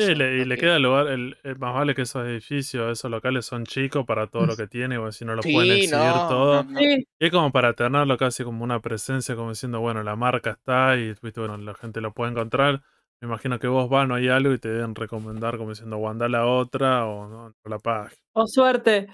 Sí. 0.00 0.14
Le- 0.14 0.38
y 0.38 0.44
le 0.44 0.54
que- 0.56 0.62
queda 0.62 0.76
el 0.76 0.82
lugar, 0.82 1.06
el, 1.08 1.36
el- 1.42 1.58
más 1.58 1.74
vale 1.74 1.94
que 1.94 2.02
esos 2.02 2.26
edificios, 2.26 2.90
esos 2.98 3.10
locales 3.10 3.46
son 3.46 3.64
chicos 3.64 4.04
para 4.06 4.26
todo 4.26 4.46
lo 4.46 4.56
que 4.56 4.66
tiene, 4.66 4.98
o 4.98 5.10
si 5.12 5.24
no 5.24 5.34
lo 5.34 5.42
pueden 5.42 5.72
exhibir 5.76 5.94
no, 5.98 6.28
todo. 6.28 6.64
no, 6.64 6.70
no. 6.70 6.78
Sí, 6.80 7.06
Y 7.20 7.24
es 7.26 7.30
como 7.30 7.52
para 7.52 7.72
tenerlo 7.74 8.16
casi 8.16 8.42
como 8.44 8.64
una 8.64 8.80
presencia, 8.80 9.36
como 9.36 9.50
diciendo, 9.50 9.80
bueno, 9.80 10.02
la 10.02 10.16
marca 10.16 10.50
está 10.50 10.96
y 10.96 11.14
viste, 11.22 11.40
bueno, 11.40 11.56
la 11.58 11.74
gente 11.74 12.00
lo 12.00 12.12
puede 12.12 12.32
encontrar. 12.32 12.82
Me 13.20 13.28
imagino 13.28 13.58
que 13.58 13.68
vos 13.68 13.88
vas, 13.88 14.06
no 14.08 14.16
hay 14.16 14.28
algo 14.28 14.52
y 14.52 14.58
te 14.58 14.68
deben 14.68 14.94
recomendar 14.94 15.56
como 15.56 15.70
diciendo, 15.70 15.96
o 15.96 16.08
anda 16.08 16.28
la 16.28 16.44
otra 16.46 17.06
o 17.06 17.52
la 17.64 17.78
página. 17.78 18.20
o 18.34 18.46
suerte. 18.46 19.06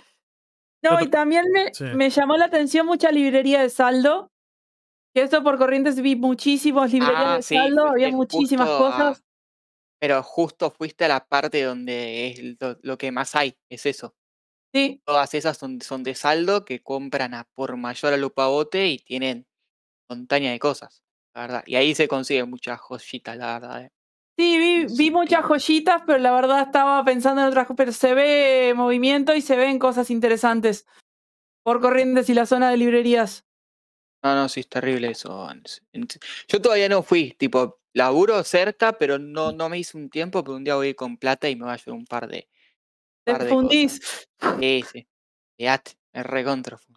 No, 0.82 0.98
y 1.00 1.08
también 1.08 1.44
me, 1.52 1.74
sí. 1.74 1.84
me 1.94 2.08
llamó 2.08 2.38
la 2.38 2.46
atención 2.46 2.86
mucha 2.86 3.12
librería 3.12 3.60
de 3.60 3.68
saldo. 3.68 4.30
Que 5.14 5.22
esto 5.22 5.42
por 5.42 5.58
Corrientes 5.58 6.00
vi 6.00 6.16
muchísimas 6.16 6.92
librerías 6.92 7.26
Ah, 7.26 7.36
de 7.36 7.42
sí, 7.42 7.54
saldo, 7.56 7.88
había 7.88 8.10
muchísimas 8.12 8.68
justo 8.68 8.84
cosas. 8.84 9.22
Pero 10.00 10.22
justo 10.22 10.70
fuiste 10.70 11.04
a 11.04 11.08
la 11.08 11.26
parte 11.26 11.62
donde 11.62 12.28
es 12.28 12.56
lo, 12.60 12.78
lo 12.82 12.98
que 12.98 13.12
más 13.12 13.36
hay, 13.36 13.56
es 13.68 13.86
eso. 13.86 14.14
Sí, 14.72 15.02
Todas 15.04 15.34
esas 15.34 15.58
son, 15.58 15.80
son 15.80 16.02
de 16.04 16.14
saldo 16.14 16.64
que 16.64 16.82
compran 16.82 17.34
a 17.34 17.44
por 17.54 17.76
mayor 17.76 18.12
a 18.14 18.16
lupabote 18.16 18.86
y 18.86 18.98
tienen 18.98 19.46
montaña 20.08 20.52
de 20.52 20.58
cosas, 20.58 21.02
la 21.34 21.42
verdad. 21.42 21.62
Y 21.66 21.74
ahí 21.74 21.94
se 21.94 22.08
consiguen 22.08 22.48
muchas 22.48 22.80
joyitas, 22.80 23.36
la 23.36 23.58
verdad. 23.58 23.82
eh. 23.82 23.92
sí, 24.38 24.58
vi, 24.58 24.86
vi 24.96 25.10
muchas 25.10 25.44
joyitas, 25.44 26.02
pero 26.06 26.18
la 26.18 26.32
verdad 26.32 26.62
estaba 26.62 27.04
pensando 27.04 27.42
en 27.42 27.48
otras 27.48 27.66
cosas. 27.66 27.76
Pero 27.76 27.92
se 27.92 28.14
ve 28.14 28.72
movimiento 28.76 29.34
y 29.34 29.40
se 29.42 29.56
ven 29.56 29.78
cosas 29.78 30.10
interesantes 30.10 30.86
por 31.64 31.80
Corrientes 31.80 32.30
y 32.30 32.34
la 32.34 32.46
zona 32.46 32.70
de 32.70 32.76
librerías. 32.76 33.44
No, 34.22 34.34
no, 34.34 34.48
sí, 34.48 34.60
es 34.60 34.68
terrible 34.68 35.10
eso. 35.10 35.48
Yo 36.46 36.62
todavía 36.62 36.88
no 36.88 37.02
fui, 37.02 37.32
tipo, 37.32 37.79
laburo 37.92 38.42
cerca, 38.44 38.92
pero 38.92 39.18
no, 39.18 39.52
no 39.52 39.68
me 39.68 39.78
hice 39.78 39.96
un 39.96 40.10
tiempo, 40.10 40.42
pero 40.44 40.56
un 40.56 40.64
día 40.64 40.76
voy 40.76 40.88
a 40.88 40.90
ir 40.90 40.96
con 40.96 41.16
plata 41.16 41.48
y 41.48 41.56
me 41.56 41.64
va 41.66 41.72
a 41.74 41.76
llevar 41.76 41.98
un 41.98 42.06
par 42.06 42.28
de. 42.28 42.48
Te 43.24 43.32
par 43.32 43.44
de 43.44 43.50
fundís. 43.50 44.00
Sí, 44.60 44.84
sí. 44.92 45.06
Fíjate, 45.58 45.92
recontra. 46.14 46.78
fu- 46.78 46.94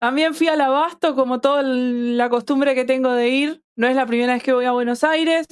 También 0.00 0.34
fui 0.34 0.48
al 0.48 0.60
Abasto, 0.60 1.14
como 1.14 1.40
toda 1.40 1.62
la 1.62 2.28
costumbre 2.30 2.74
que 2.74 2.84
tengo 2.84 3.12
de 3.12 3.28
ir. 3.28 3.62
No 3.76 3.86
es 3.86 3.94
la 3.96 4.06
primera 4.06 4.32
vez 4.34 4.42
que 4.42 4.52
voy 4.52 4.64
a 4.64 4.72
Buenos 4.72 5.04
Aires. 5.04 5.46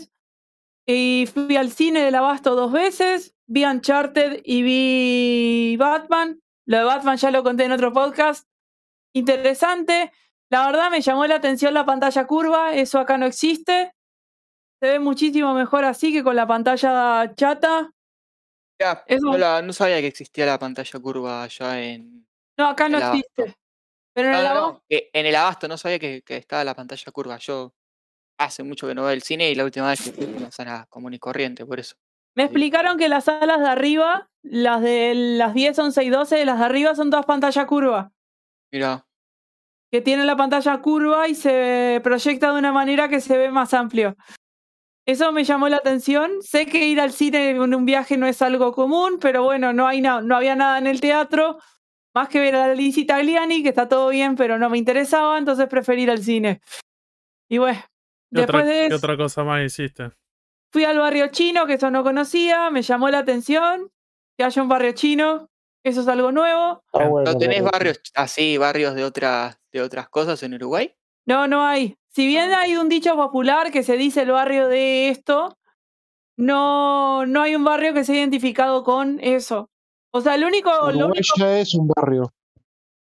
Y 0.89 1.29
fui 1.35 1.57
al 1.57 1.71
cine 1.73 2.01
del 2.01 2.15
Abasto 2.15 2.55
dos 2.55 2.71
veces. 2.73 3.35
Vi 3.49 3.65
Uncharted 3.65 4.41
y 4.45 4.63
vi 4.63 5.77
Batman. 5.79 6.41
Lo 6.65 6.79
de 6.79 6.85
Batman 6.85 7.17
ya 7.17 7.31
lo 7.31 7.43
conté 7.43 7.65
en 7.65 7.73
otro 7.73 7.93
podcast. 7.93 8.49
Interesante. 9.15 10.13
La 10.51 10.67
verdad 10.67 10.91
me 10.91 11.01
llamó 11.01 11.27
la 11.27 11.37
atención 11.37 11.75
la 11.75 11.85
pantalla 11.85 12.27
curva. 12.27 12.75
Eso 12.75 12.99
acá 13.01 13.19
no 13.19 13.27
existe. 13.27 13.93
Se 14.81 14.87
ve 14.89 14.99
muchísimo 14.99 15.55
mejor 15.55 15.85
así 15.85 16.13
que 16.13 16.23
con 16.23 16.37
la 16.37 16.47
pantalla 16.47 17.33
chata. 17.35 17.91
Ya, 18.79 19.05
no, 19.23 19.39
la- 19.39 19.63
no 19.63 19.73
sabía 19.73 20.01
que 20.01 20.07
existía 20.09 20.45
la 20.45 20.59
pantalla 20.59 21.01
curva 21.01 21.43
allá 21.45 21.81
en. 21.83 22.27
No, 22.59 22.69
acá 22.69 22.89
no 22.89 22.99
Abasto. 22.99 23.17
existe. 23.17 23.57
Pero 24.15 24.29
en 24.29 24.35
No, 24.35 24.41
el 24.41 24.47
Abasto. 24.47 24.83
en 24.89 25.27
el 25.27 25.35
abasto 25.37 25.69
no 25.69 25.79
sabía 25.79 25.99
que, 25.99 26.23
que 26.23 26.37
estaba 26.37 26.63
la 26.65 26.75
pantalla 26.75 27.13
curva. 27.13 27.39
Yo 27.39 27.73
hace 28.39 28.63
mucho 28.63 28.87
que 28.87 28.95
no 28.95 29.03
veo 29.03 29.13
el 29.13 29.23
cine 29.23 29.51
y 29.51 29.55
la 29.55 29.65
última 29.65 29.89
vez 29.89 30.03
que 30.03 30.13
fui 30.13 30.25
una 30.27 30.51
sala 30.51 30.87
común 30.91 31.15
y 31.15 31.19
corriente, 31.19 31.65
por 31.65 31.81
eso. 31.81 31.97
Me 32.35 32.43
Sí. 32.43 32.47
explicaron 32.49 32.99
que 32.99 33.09
las 33.09 33.25
salas 33.25 33.61
de 33.61 33.69
arriba, 33.69 34.29
las 34.43 34.83
de 34.83 35.15
las 35.15 35.55
10, 35.55 35.79
11 35.79 36.05
y 36.05 36.11
12, 36.11 36.45
las 36.45 36.59
de 36.59 36.65
arriba 36.67 36.95
son 36.95 37.11
todas 37.11 37.25
pantalla 37.25 37.67
curva. 37.67 38.13
Mira, 38.71 39.07
Que 39.91 40.03
tienen 40.03 40.27
la 40.27 40.37
pantalla 40.37 40.83
curva 40.83 41.29
y 41.29 41.35
se 41.35 42.01
proyecta 42.05 42.53
de 42.53 42.59
una 42.59 42.73
manera 42.73 43.09
que 43.09 43.21
se 43.21 43.39
ve 43.39 43.51
más 43.51 43.73
amplio. 43.73 44.17
Eso 45.07 45.31
me 45.33 45.45
llamó 45.45 45.69
la 45.69 45.77
atención. 45.77 46.43
Sé 46.43 46.67
que 46.67 46.87
ir 46.89 47.01
al 47.01 47.13
cine 47.13 47.51
en 47.51 47.75
un 47.75 47.85
viaje 47.85 48.17
no 48.17 48.27
es 48.27 48.43
algo 48.43 48.73
común, 48.73 49.19
pero 49.21 49.45
bueno, 49.45 49.73
no, 49.73 49.87
hay 49.87 50.01
na- 50.01 50.21
no 50.21 50.37
había 50.37 50.57
nada 50.57 50.79
en 50.79 50.87
el 50.89 51.01
teatro. 51.01 51.59
Más 52.15 52.29
que 52.29 52.41
ver 52.41 52.57
a 52.57 52.67
la 52.69 52.75
Liz 52.75 52.97
Italiani, 52.99 53.63
que 53.63 53.69
está 53.69 53.89
todo 53.89 54.09
bien, 54.09 54.35
pero 54.37 54.59
no 54.59 54.69
me 54.69 54.79
interesaba, 54.79 55.39
entonces 55.39 55.69
preferí 55.69 56.03
ir 56.03 56.11
al 56.11 56.23
cine. 56.23 56.61
Y 57.49 57.59
bueno, 57.59 57.79
¿Qué 58.35 58.41
otra, 58.43 58.59
después 58.59 58.67
de 58.83 58.89
qué 58.89 58.95
otra 58.95 59.17
cosa 59.17 59.45
más 59.45 59.63
hiciste? 59.65 60.11
Fui 60.73 60.85
al 60.85 60.99
barrio 60.99 61.29
chino, 61.29 61.67
que 61.67 61.75
eso 61.75 61.91
no 61.91 62.03
conocía, 62.03 62.71
me 62.71 62.83
llamó 62.83 63.09
la 63.09 63.19
atención 63.19 63.91
que 64.37 64.45
haya 64.45 64.61
un 64.63 64.69
barrio 64.69 64.93
chino, 64.93 65.49
eso 65.85 66.01
es 66.01 66.09
algo 66.09 66.33
nuevo. 66.33 66.83
Ah, 66.93 67.07
bueno, 67.09 67.33
¿no 67.33 67.39
tenés 67.39 67.63
barrios 67.63 68.01
así, 68.15 68.59
barrios 68.59 68.95
de 68.95 69.05
otras, 69.05 69.59
de 69.73 69.83
otras 69.83 70.09
cosas 70.09 70.43
en 70.43 70.55
Uruguay? 70.55 70.93
No, 71.27 71.47
no 71.47 71.65
hay. 71.65 71.97
Si 72.17 72.27
bien 72.27 72.55
hay 72.55 72.79
un 72.79 72.89
dicho 72.89 73.15
popular 73.15 73.71
que 73.71 73.83
se 73.83 73.99
dice 73.99 74.23
el 74.23 74.31
barrio 74.31 74.69
de 74.69 75.11
esto, 75.11 75.55
no, 76.39 77.27
no 77.27 77.43
hay 77.43 77.55
un 77.55 77.63
barrio 77.63 77.93
que 77.93 78.05
sea 78.05 78.17
identificado 78.17 78.85
con 78.85 79.21
eso. 79.21 79.69
O 80.15 80.23
sea, 80.23 80.35
el 80.35 80.45
único, 80.45 80.71
lo 80.93 81.09
único 81.09 81.45
es 81.45 81.75
un 81.75 81.89
barrio. 81.89 82.33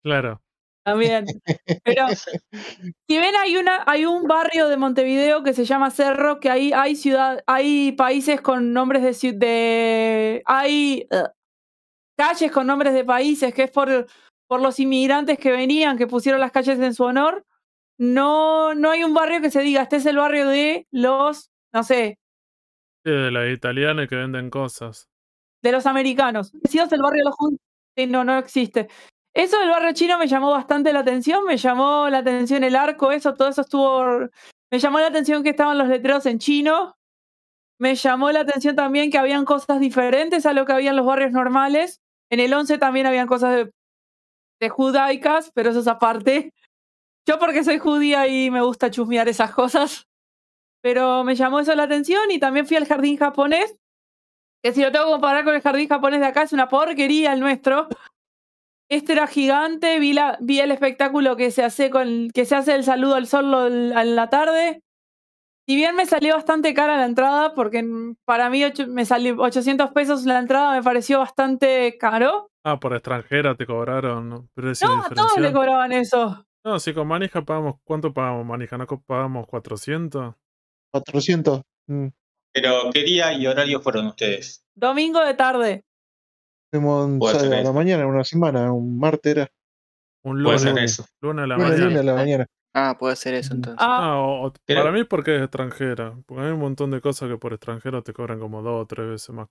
Claro. 0.03 0.41
también. 0.83 1.25
Pero 1.85 2.07
si 2.09 3.17
ven 3.17 3.37
hay 3.41 3.55
una, 3.55 3.85
hay 3.87 4.05
un 4.05 4.27
barrio 4.27 4.67
de 4.67 4.75
Montevideo 4.75 5.43
que 5.43 5.53
se 5.53 5.63
llama 5.63 5.91
Cerro, 5.91 6.41
que 6.41 6.49
ahí 6.49 6.73
hay 6.73 6.97
ciudad, 6.97 7.41
hay 7.47 7.93
países 7.93 8.41
con 8.41 8.73
nombres 8.73 9.01
de 9.01 9.11
ciu- 9.11 9.37
de 9.37 10.41
hay 10.45 11.07
eh, 11.09 11.23
calles 12.17 12.51
con 12.51 12.67
nombres 12.67 12.93
de 12.93 13.05
países, 13.05 13.53
que 13.53 13.63
es 13.63 13.71
por, 13.71 14.07
por 14.45 14.61
los 14.61 14.77
inmigrantes 14.77 15.39
que 15.39 15.51
venían, 15.51 15.97
que 15.97 16.05
pusieron 16.05 16.41
las 16.41 16.51
calles 16.51 16.77
en 16.79 16.93
su 16.93 17.05
honor. 17.05 17.45
No, 17.99 18.73
no 18.75 18.91
hay 18.91 19.03
un 19.03 19.13
barrio 19.13 19.41
que 19.41 19.51
se 19.51 19.61
diga, 19.61 19.81
este 19.83 19.97
es 19.97 20.05
el 20.05 20.15
barrio 20.17 20.47
de 20.47 20.87
los, 20.91 21.51
no 21.73 21.83
sé, 21.83 22.17
Sí, 23.05 23.11
de 23.11 23.31
la 23.31 23.49
italiana 23.49 24.07
que 24.07 24.15
venden 24.15 24.49
cosas. 24.49 25.07
de 25.61 25.71
los 25.71 25.85
americanos. 25.85 26.51
Si 26.69 26.79
es 26.79 26.91
el 26.91 27.01
barrio 27.01 27.23
de 27.23 27.25
los 27.29 27.35
judíos, 27.35 27.59
sí, 27.97 28.07
no, 28.07 28.23
no 28.23 28.37
existe. 28.37 28.87
Eso 29.33 29.59
del 29.59 29.69
barrio 29.69 29.93
chino 29.93 30.17
me 30.17 30.27
llamó 30.27 30.51
bastante 30.51 30.91
la 30.93 30.99
atención, 30.99 31.43
me 31.45 31.57
llamó 31.57 32.09
la 32.09 32.19
atención 32.19 32.63
el 32.63 32.75
arco, 32.75 33.11
eso, 33.11 33.33
todo 33.35 33.49
eso 33.49 33.61
estuvo... 33.61 34.29
Me 34.71 34.79
llamó 34.79 34.99
la 34.99 35.07
atención 35.07 35.43
que 35.43 35.49
estaban 35.51 35.77
los 35.77 35.87
letreros 35.87 36.25
en 36.25 36.39
chino. 36.39 36.95
Me 37.79 37.95
llamó 37.95 38.31
la 38.31 38.41
atención 38.41 38.75
también 38.75 39.11
que 39.11 39.17
habían 39.17 39.45
cosas 39.45 39.79
diferentes 39.79 40.45
a 40.45 40.53
lo 40.53 40.65
que 40.65 40.73
había 40.73 40.91
en 40.91 40.97
los 40.97 41.05
barrios 41.05 41.31
normales. 41.31 42.01
En 42.29 42.39
el 42.39 42.53
11 42.53 42.77
también 42.77 43.05
habían 43.07 43.27
cosas 43.27 43.55
de, 43.55 43.71
de 44.59 44.69
judaicas, 44.69 45.51
pero 45.53 45.69
eso 45.71 45.79
es 45.79 45.87
aparte. 45.87 46.53
Yo 47.27 47.38
porque 47.39 47.63
soy 47.63 47.77
judía 47.79 48.27
y 48.27 48.49
me 48.51 48.61
gusta 48.61 48.89
chusmear 48.91 49.27
esas 49.29 49.53
cosas. 49.53 50.07
Pero 50.81 51.23
me 51.23 51.35
llamó 51.35 51.59
eso 51.59 51.75
la 51.75 51.83
atención 51.83 52.31
y 52.31 52.39
también 52.39 52.65
fui 52.65 52.77
al 52.77 52.85
jardín 52.88 53.17
japonés, 53.17 53.75
que 54.63 54.73
si 54.73 54.81
lo 54.81 54.91
tengo 54.91 55.05
que 55.05 55.11
comparar 55.11 55.43
con 55.43 55.53
el 55.55 55.61
jardín 55.61 55.89
japonés 55.89 56.21
de 56.21 56.27
acá 56.27 56.43
es 56.43 56.53
una 56.53 56.69
porquería 56.69 57.33
el 57.33 57.39
nuestro. 57.41 57.88
Este 58.89 59.13
era 59.13 59.27
gigante, 59.27 59.99
vi, 59.99 60.13
la, 60.13 60.38
vi 60.41 60.59
el 60.61 60.71
espectáculo 60.71 61.35
que 61.35 61.51
se 61.51 61.63
hace 61.63 61.89
con 61.89 62.29
que 62.33 62.45
se 62.45 62.55
hace 62.55 62.73
el 62.75 62.83
saludo 62.83 63.15
al 63.15 63.27
sol 63.27 63.53
en 63.93 64.15
la 64.15 64.29
tarde. 64.29 64.81
Si 65.67 65.75
bien 65.75 65.95
me 65.95 66.07
salió 66.07 66.33
bastante 66.35 66.73
cara 66.73 66.97
la 66.97 67.05
entrada, 67.05 67.53
porque 67.53 67.85
para 68.25 68.49
mí 68.49 68.63
ocho- 68.63 68.88
me 68.88 69.05
salió 69.05 69.35
800 69.39 69.91
pesos 69.91 70.25
la 70.25 70.39
entrada, 70.39 70.73
me 70.73 70.81
pareció 70.81 71.19
bastante 71.19 71.97
caro. 71.99 72.49
Ah, 72.65 72.79
por 72.79 72.93
extranjera 72.95 73.53
te 73.55 73.67
cobraron 73.67 74.29
¿no? 74.29 74.47
precio 74.55 74.88
No, 74.88 75.05
a 75.05 75.09
todos 75.09 75.38
le 75.38 75.53
cobraban 75.53 75.91
eso. 75.91 76.45
No, 76.69 76.79
si 76.79 76.93
con 76.93 77.07
manija 77.07 77.41
pagamos, 77.43 77.77
¿cuánto 77.83 78.13
pagamos 78.13 78.45
manija? 78.45 78.77
¿No 78.77 78.85
pagamos 78.85 79.47
400? 79.47 80.35
400. 80.93 81.61
mm. 81.88 82.07
Pero 82.53 82.91
¿qué 82.93 83.03
día 83.03 83.33
y 83.33 83.47
horario 83.47 83.81
fueron 83.81 84.05
ustedes? 84.07 84.63
Domingo 84.75 85.19
de 85.25 85.33
tarde. 85.33 85.83
Fuimos 86.71 87.07
un 87.07 87.19
sábado 87.23 87.55
a 87.55 87.61
la 87.63 87.71
mañana, 87.71 88.05
una 88.05 88.23
semana, 88.23 88.71
un 88.71 88.99
martes 88.99 89.31
era. 89.35 89.47
Un 90.23 90.43
Puede 90.43 90.63
lunes, 90.63 90.91
eso. 90.93 91.05
lunes 91.21 91.43
a 91.43 91.47
la 91.47 91.55
Lunes, 91.55 91.69
mañana. 91.71 91.85
lunes 91.88 91.99
a 91.99 92.03
la 92.03 92.13
mañana. 92.15 92.45
Ah, 92.75 92.97
puede 92.99 93.15
ser 93.15 93.33
eso 93.33 93.53
Mm. 93.53 93.57
entonces. 93.57 93.77
Ah, 93.81 93.97
Ah, 94.11 94.19
o- 94.19 94.47
o- 94.47 94.53
Pero- 94.65 94.81
para 94.81 94.91
mí 94.91 95.03
porque 95.05 95.38
es 95.38 95.41
extranjera. 95.41 96.15
Porque 96.27 96.43
hay 96.43 96.51
un 96.51 96.59
montón 96.59 96.91
de 96.91 97.01
cosas 97.01 97.29
que 97.29 97.38
por 97.38 97.53
extranjero 97.53 98.03
te 98.03 98.13
cobran 98.13 98.39
como 98.39 98.61
dos 98.61 98.83
o 98.83 98.85
tres 98.85 99.07
veces 99.07 99.29
más. 99.33 99.47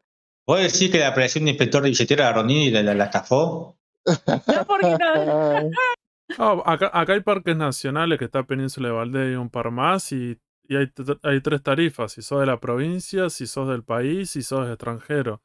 ¿Vos 0.46 0.60
decís 0.60 0.88
que 0.92 0.98
le 0.98 1.04
apareció 1.04 1.40
un 1.42 1.48
inspector 1.48 1.82
de 1.82 1.88
billetera 1.88 2.28
a 2.28 2.32
Ronini 2.32 2.66
y 2.66 2.70
la, 2.70 2.82
la, 2.84 2.94
la 2.94 3.04
estafó? 3.06 3.76
no 4.06 4.64
porque 4.66 4.96
no. 4.98 5.70
Ah, 6.36 6.60
acá, 6.66 6.90
acá 6.92 7.14
hay 7.14 7.20
parques 7.20 7.56
nacionales 7.56 8.18
que 8.18 8.26
está 8.26 8.42
Península 8.42 8.88
de 8.88 8.94
Valdés 8.94 9.32
y 9.32 9.36
un 9.36 9.48
par 9.48 9.70
más 9.70 10.12
y, 10.12 10.38
y 10.64 10.76
hay, 10.76 10.92
hay 11.22 11.40
tres 11.40 11.62
tarifas, 11.62 12.12
si 12.12 12.22
sos 12.22 12.40
de 12.40 12.46
la 12.46 12.60
provincia, 12.60 13.30
si 13.30 13.46
sos 13.46 13.68
del 13.68 13.82
país, 13.82 14.30
si 14.30 14.42
sos 14.42 14.68
extranjero. 14.68 15.42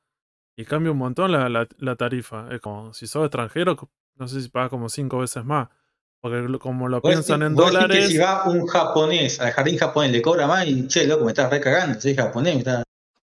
Y 0.56 0.66
cambia 0.66 0.92
un 0.92 0.98
montón 0.98 1.32
la, 1.32 1.50
la, 1.50 1.68
la 1.78 1.96
tarifa. 1.96 2.48
Es 2.52 2.60
como, 2.60 2.94
si 2.94 3.08
sos 3.08 3.26
extranjero, 3.26 3.78
no 4.16 4.28
sé 4.28 4.42
si 4.42 4.50
pagas 4.50 4.70
como 4.70 4.90
cinco 4.90 5.20
veces 5.20 5.46
más. 5.46 5.70
Porque 6.22 6.58
como 6.60 6.88
lo 6.88 7.02
piensan 7.02 7.44
en 7.44 7.56
dólares... 7.56 8.08
que 8.08 8.08
si 8.14 8.18
va 8.18 8.50
un 8.50 8.66
japonés 8.66 9.42
al 9.42 9.52
jardín 9.52 9.78
japonés 9.78 10.12
le 10.12 10.22
cobra 10.22 10.48
más 10.48 10.66
y 10.68 10.88
che, 10.88 11.06
loco, 11.06 11.26
me 11.26 11.32
estás 11.32 11.50
recagando, 11.50 12.00
soy 12.00 12.16
japonés, 12.16 12.54
me 12.54 12.60
estás... 12.60 12.84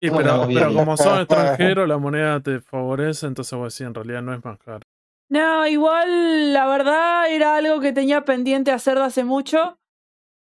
Sí, 0.01 0.09
¿Cómo 0.09 0.47
pero, 0.47 0.73
como 0.73 0.97
sos 0.97 1.19
extranjero, 1.21 1.85
la 1.85 1.97
moneda 1.97 2.39
te 2.39 2.61
favorece, 2.61 3.27
entonces 3.27 3.57
vos 3.57 3.73
decís, 3.73 3.85
en 3.85 3.93
realidad 3.93 4.21
no 4.21 4.33
es 4.33 4.43
más 4.43 4.57
caro. 4.57 4.81
No, 5.29 5.67
igual 5.67 6.53
la 6.53 6.65
verdad 6.67 7.31
era 7.31 7.55
algo 7.55 7.79
que 7.79 7.93
tenía 7.93 8.25
pendiente 8.25 8.71
hacer 8.71 8.97
de 8.97 9.03
hace 9.05 9.23
mucho. 9.23 9.77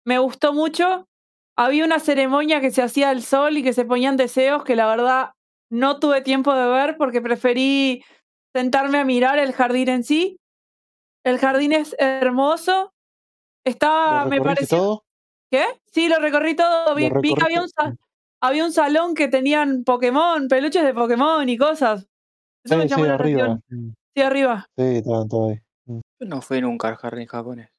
Me 0.06 0.20
gustó 0.20 0.54
mucho. 0.54 1.08
Había 1.58 1.84
una 1.86 2.00
ceremonia 2.00 2.62
que 2.62 2.70
se 2.72 2.84
hacía 2.84 3.10
al 3.10 3.24
sol 3.24 3.58
y 3.58 3.64
que 3.64 3.74
se 3.74 3.86
ponían 3.86 4.16
deseos 4.18 4.64
que 4.64 4.76
la 4.76 4.88
verdad 4.88 5.32
no 5.72 6.00
tuve 6.00 6.22
tiempo 6.22 6.54
de 6.54 6.68
ver 6.68 6.96
porque 6.98 7.22
preferí 7.22 8.04
sentarme 8.54 9.00
a 9.00 9.06
mirar 9.06 9.40
el 9.40 9.54
jardín 9.54 9.90
en 9.90 10.04
sí. 10.04 10.40
El 11.24 11.40
jardín 11.40 11.74
es 11.74 11.96
hermoso. 11.98 12.94
Estaba, 13.66 14.24
¿Lo 14.26 14.30
me 14.30 14.42
pareció. 14.42 14.78
todo? 14.78 15.04
¿Qué? 15.52 15.66
Sí, 15.92 16.08
lo 16.08 16.20
recorrí 16.20 16.56
todo. 16.56 16.94
Vi, 16.94 17.10
que 17.10 17.44
había 17.44 17.62
un, 17.62 17.70
había 18.42 18.70
salón 18.72 19.16
que 19.16 19.28
tenían 19.28 19.84
Pokémon, 19.84 20.48
peluches 20.48 20.84
de 20.84 20.94
Pokémon 20.94 21.50
y 21.50 21.58
cosas. 21.58 22.08
Eso 22.64 22.78
me 22.78 22.84
Sí, 22.84 22.90
llamó 22.90 23.04
sí, 23.04 23.08
la 23.10 23.16
arriba. 23.16 23.44
atención. 23.46 23.96
Mm, 24.18 24.20
Sí, 24.20 24.22
arriba. 24.22 24.68
Sí, 24.76 24.84
estaban 24.84 25.30
todos 25.30 25.52
ahí. 25.52 25.62
Yo 26.20 26.28
no 26.28 26.42
fui 26.42 26.60
nunca 26.62 26.88
al 26.88 26.96
jardín 26.96 27.28
japonés. 27.28 27.70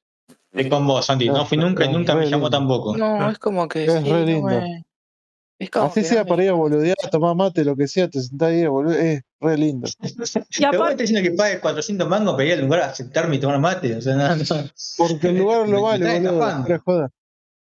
Estoy 0.51 0.69
con 0.69 0.87
vos, 0.87 1.05
Santi. 1.05 1.27
No 1.27 1.45
fui 1.45 1.57
nunca 1.57 1.85
y 1.85 1.91
nunca 1.91 2.15
me 2.15 2.29
llamó 2.29 2.49
tampoco. 2.49 2.95
No, 2.97 3.29
es 3.29 3.37
como 3.39 3.67
que 3.67 3.85
Es 3.85 3.93
sí, 4.03 4.09
re 4.09 4.19
no 4.21 4.25
lindo. 4.25 4.47
me- 4.61 4.85
Es 5.59 5.69
como 5.69 5.87
Así 5.87 6.01
que 6.01 6.07
sea 6.07 6.23
para 6.25 6.43
ir 6.45 6.49
a 6.51 6.53
boludear, 6.53 6.95
a 7.03 7.09
tomar 7.09 7.35
mate, 7.35 7.65
lo 7.65 7.75
que 7.75 7.85
sea, 7.87 8.07
te 8.09 8.21
sentás 8.21 8.49
ahí 8.49 8.63
a 8.63 8.69
boludear, 8.69 9.01
es 9.05 9.21
re 9.41 9.57
lindo. 9.57 9.89
Y 10.57 10.63
aparte, 10.63 10.91
estás 10.91 10.97
diciendo 10.97 11.29
que 11.29 11.35
pagues 11.35 11.59
400 11.59 12.07
mangos 12.07 12.33
para 12.35 12.45
ir 12.45 12.53
al 12.53 12.61
lugar 12.61 12.79
a 12.81 12.95
sentarme 12.95 13.35
y 13.35 13.39
tomar 13.39 13.59
mate. 13.59 13.95
O 13.97 14.01
sea, 14.01 14.15
no, 14.15 14.35
no. 14.37 14.43
Porque 14.97 15.27
el 15.27 15.37
lugar 15.37 15.67
lo 15.67 15.81
vale, 15.83 16.19
boludo. 16.19 16.79
joda. 16.85 17.09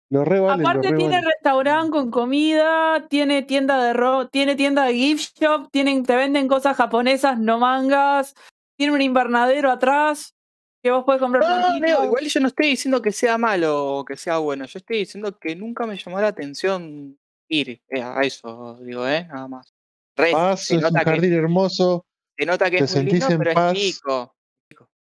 Lo 0.09 0.23
re 0.25 0.39
vale, 0.39 0.61
lo 0.61 0.69
aparte 0.69 0.91
re 0.91 0.97
tiene 0.97 1.15
vale. 1.15 1.27
restaurante 1.27 1.91
con 1.91 2.11
comida, 2.11 3.07
tiene 3.09 3.41
tienda 3.43 3.83
de 3.83 3.93
ro 3.93 4.27
tiene 4.27 4.55
tienda 4.55 4.83
de 4.85 4.93
gift 4.93 5.39
shop, 5.39 5.69
tienen, 5.71 6.03
te 6.03 6.15
venden 6.15 6.47
cosas 6.47 6.75
japonesas, 6.77 7.39
no 7.39 7.57
mangas, 7.57 8.35
tiene 8.77 8.93
un 8.93 9.01
invernadero 9.01 9.71
atrás 9.71 10.35
que 10.81 10.91
vos 10.91 11.03
podés 11.05 11.21
comprar 11.21 11.43
No, 11.43 11.79
no, 11.79 11.79
no, 11.79 12.05
igual 12.05 12.25
yo 12.25 12.39
no 12.39 12.47
estoy 12.47 12.67
diciendo 12.69 13.01
que 13.01 13.11
sea 13.11 13.37
malo 13.37 13.97
o 13.97 14.05
que 14.05 14.17
sea 14.17 14.37
bueno. 14.37 14.65
Yo 14.65 14.77
estoy 14.77 14.99
diciendo 14.99 15.37
que 15.39 15.55
nunca 15.55 15.85
me 15.85 15.97
llamó 15.97 16.19
la 16.19 16.27
atención 16.27 17.17
ir 17.47 17.81
eh, 17.89 18.01
a 18.01 18.21
eso, 18.21 18.77
digo, 18.81 19.07
¿eh? 19.07 19.25
Nada 19.25 19.47
más. 19.47 19.73
Es 20.15 20.71
un 20.71 20.81
que, 20.81 20.99
jardín 21.03 21.33
hermoso 21.33 22.05
se 22.37 22.45
nota 22.45 22.69
que 22.69 22.77
te 22.79 22.83
es 22.83 22.95
muy 22.95 23.05
lindo, 23.05 23.29
en 23.29 23.37
pero 23.39 23.51
es 23.71 23.73
chico. 23.73 24.35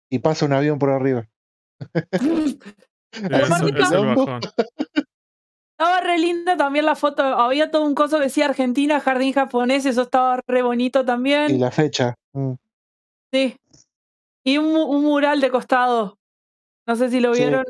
y 0.09 0.19
pasa 0.19 0.45
un 0.45 0.53
avión 0.53 0.79
por 0.79 0.89
arriba. 0.89 1.27
Eso. 3.11 3.67
Estaba 5.77 5.99
re 5.99 6.17
linda 6.17 6.55
también 6.55 6.85
la 6.85 6.95
foto, 6.95 7.21
había 7.21 7.69
todo 7.69 7.83
un 7.83 7.95
coso 7.95 8.17
que 8.17 8.25
decía 8.25 8.45
Argentina, 8.45 9.01
jardín 9.01 9.33
japonés, 9.33 9.85
eso 9.85 10.03
estaba 10.03 10.39
re 10.47 10.61
bonito 10.61 11.01
Y 11.01 11.05
también. 11.05 11.59
la 11.59 11.69
fecha. 11.69 12.15
mm, 12.31 12.53
Sí. 13.35 13.57
Y 14.45 14.57
un, 14.57 14.71
mu- 14.73 14.85
un 14.85 15.03
mural 15.03 15.41
de 15.41 15.49
costado. 15.49 16.17
No 16.87 16.95
sé 16.95 17.09
si 17.09 17.19
lo 17.19 17.33
Sí. 17.33 17.41
vieron. 17.41 17.65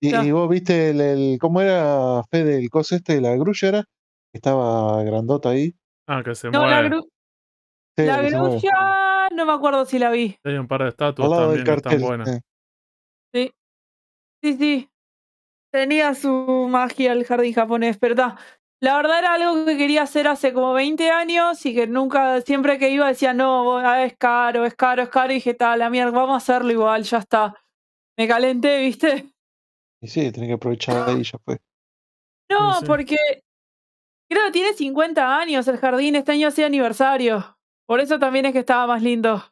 Y, 0.00 0.30
vos 0.30 0.48
viste 0.48 0.90
el, 0.90 1.00
el- 1.00 1.38
cómo 1.40 1.60
era 1.60 2.22
Fede 2.30 2.58
el 2.58 2.68
coso 2.70 2.94
este 2.94 3.14
de 3.16 3.20
la 3.20 3.34
grulla 3.36 3.68
era, 3.68 3.84
estaba 4.32 5.02
grandota 5.02 5.50
ahí. 5.50 5.74
Ah, 6.06 6.22
que 6.24 6.34
se 6.34 6.50
No, 6.50 6.66
la, 6.66 6.80
mueve. 6.82 6.96
gru- 6.96 7.08
Sí, 7.96 8.04
la 8.04 8.16
mueve. 8.22 8.30
grulla, 8.30 9.28
no 9.34 9.46
me 9.46 9.52
acuerdo 9.52 9.84
si 9.86 9.98
la 9.98 10.10
vi. 10.10 10.36
Hay 10.44 10.54
un 10.54 10.68
par 10.68 10.82
de 10.82 10.88
estatuas 10.90 11.30
también 11.30 11.64
que 11.64 11.70
están 11.70 11.80
cartel. 11.92 12.00
buenas. 12.02 12.28
eh. 12.28 12.40
Sí, 14.42 14.52
sí. 14.58 14.90
Tenía 15.72 16.14
su 16.14 16.66
magia 16.70 17.12
el 17.12 17.24
jardín 17.24 17.54
japonés, 17.54 17.98
pero 17.98 18.14
ta, 18.14 18.36
La 18.80 18.96
verdad 18.96 19.18
era 19.20 19.34
algo 19.34 19.64
que 19.64 19.76
quería 19.78 20.02
hacer 20.02 20.28
hace 20.28 20.52
como 20.52 20.72
20 20.74 21.10
años 21.10 21.64
y 21.64 21.74
que 21.74 21.86
nunca, 21.86 22.40
siempre 22.42 22.78
que 22.78 22.90
iba 22.90 23.08
decía, 23.08 23.32
no, 23.32 23.78
ah, 23.78 24.04
es 24.04 24.16
caro, 24.18 24.64
es 24.66 24.74
caro, 24.74 25.02
es 25.02 25.08
caro. 25.08 25.32
Y 25.32 25.36
dije, 25.36 25.54
tal, 25.54 25.78
la 25.78 25.88
mierda, 25.90 26.10
vamos 26.10 26.34
a 26.34 26.36
hacerlo 26.36 26.70
igual, 26.70 27.02
ya 27.04 27.18
está. 27.18 27.54
Me 28.18 28.28
calenté, 28.28 28.80
¿viste? 28.84 29.32
Y 30.02 30.08
sí, 30.08 30.30
tenés 30.32 30.48
que 30.48 30.54
aprovechar 30.54 31.08
ahí, 31.08 31.22
ya 31.22 31.38
fue. 31.38 31.58
No, 32.50 32.74
sí. 32.80 32.86
porque 32.86 33.16
creo 34.28 34.44
que 34.46 34.52
tiene 34.52 34.74
50 34.74 35.38
años 35.38 35.66
el 35.66 35.78
jardín, 35.78 36.16
este 36.16 36.32
año 36.32 36.48
hacía 36.48 36.66
aniversario. 36.66 37.56
Por 37.86 38.00
eso 38.00 38.18
también 38.18 38.44
es 38.46 38.52
que 38.52 38.58
estaba 38.58 38.86
más 38.86 39.02
lindo. 39.02 39.42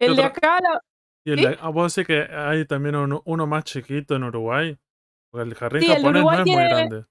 El 0.00 0.16
de 0.16 0.24
acá, 0.24 0.58
la- 0.60 0.80
Y 1.24 1.32
el 1.32 1.38
¿Sí? 1.38 1.46
de- 1.46 1.58
ah, 1.60 1.68
vos 1.68 1.94
decís 1.94 2.06
que 2.06 2.22
hay 2.34 2.64
también 2.64 2.96
uno, 2.96 3.22
uno 3.26 3.46
más 3.46 3.64
chiquito 3.64 4.16
en 4.16 4.24
Uruguay. 4.24 4.76
Porque 5.30 5.48
el 5.48 5.54
jardín 5.54 5.82
Sí, 5.82 5.88
japonés 5.88 6.22
no 6.24 6.32
es 6.32 6.46
muy 6.46 6.54
grande. 6.56 7.04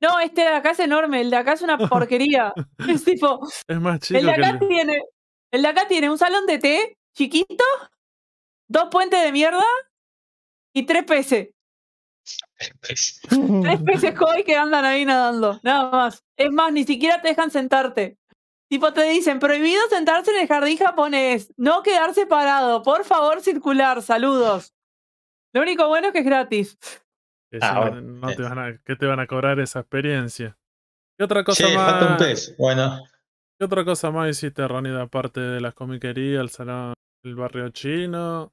No, 0.00 0.20
este 0.20 0.42
de 0.42 0.48
acá 0.48 0.70
es 0.70 0.78
enorme, 0.78 1.20
el 1.20 1.30
de 1.30 1.36
acá 1.36 1.52
es 1.54 1.62
una 1.62 1.78
porquería. 1.88 2.52
es 2.88 3.04
tipo, 3.04 3.40
Es 3.66 3.80
más 3.80 4.00
chico 4.00 4.18
el 4.18 4.26
de 4.26 4.34
que 4.34 4.44
acá 4.44 4.50
el. 4.50 4.68
tiene, 4.68 5.02
el 5.50 5.62
de 5.62 5.68
acá 5.68 5.88
tiene 5.88 6.10
un 6.10 6.18
salón 6.18 6.46
de 6.46 6.58
té 6.58 6.98
chiquito, 7.14 7.64
dos 8.68 8.88
puentes 8.90 9.22
de 9.22 9.32
mierda 9.32 9.64
y 10.72 10.84
tres 10.84 11.04
peces. 11.04 11.48
Tres 13.62 13.80
peces 13.86 14.14
koi 14.14 14.44
que 14.44 14.54
andan 14.54 14.84
ahí 14.84 15.06
nadando, 15.06 15.58
nada 15.62 15.90
más. 15.90 16.22
Es 16.36 16.50
más, 16.50 16.70
ni 16.72 16.84
siquiera 16.84 17.22
te 17.22 17.28
dejan 17.28 17.50
sentarte. 17.50 18.18
Tipo, 18.68 18.92
te 18.92 19.02
dicen, 19.04 19.38
prohibido 19.38 19.80
sentarse 19.88 20.30
en 20.32 20.42
el 20.42 20.46
jardín 20.46 20.76
japonés, 20.76 21.54
no 21.56 21.82
quedarse 21.82 22.26
parado, 22.26 22.82
por 22.82 23.04
favor 23.06 23.40
circular, 23.40 24.02
saludos. 24.02 24.74
Lo 25.54 25.62
único 25.62 25.88
bueno 25.88 26.08
es 26.08 26.12
que 26.12 26.18
es 26.18 26.24
gratis. 26.26 26.78
Que 27.50 27.58
Ah, 27.60 27.68
si 27.68 27.74
no- 27.74 27.80
bueno, 27.80 28.00
no 28.00 28.30
eh. 28.30 28.34
te 28.36 28.42
van 28.42 28.58
a, 28.58 28.78
que 28.78 28.96
te 28.96 29.06
van 29.06 29.20
a 29.20 29.26
cobrar 29.26 29.58
esa 29.60 29.80
experiencia. 29.80 30.56
¿Qué 31.16 31.24
otra 31.24 31.42
cosa 31.44 31.66
Che, 31.66 31.74
falta 31.74 32.04
un 32.04 32.10
más? 32.12 32.22
pez. 32.22 32.56
Bueno, 32.58 33.02
¿Qué 33.58 33.64
otra 33.64 33.84
cosa 33.84 34.10
más 34.12 34.30
hiciste, 34.30 34.66
Ronnie, 34.68 34.96
aparte 35.00 35.40
de 35.40 35.60
las 35.60 35.74
comiquerías, 35.74 36.40
el 36.42 36.48
salón, 36.50 36.94
el 37.24 37.34
barrio 37.34 37.68
chino? 37.70 38.52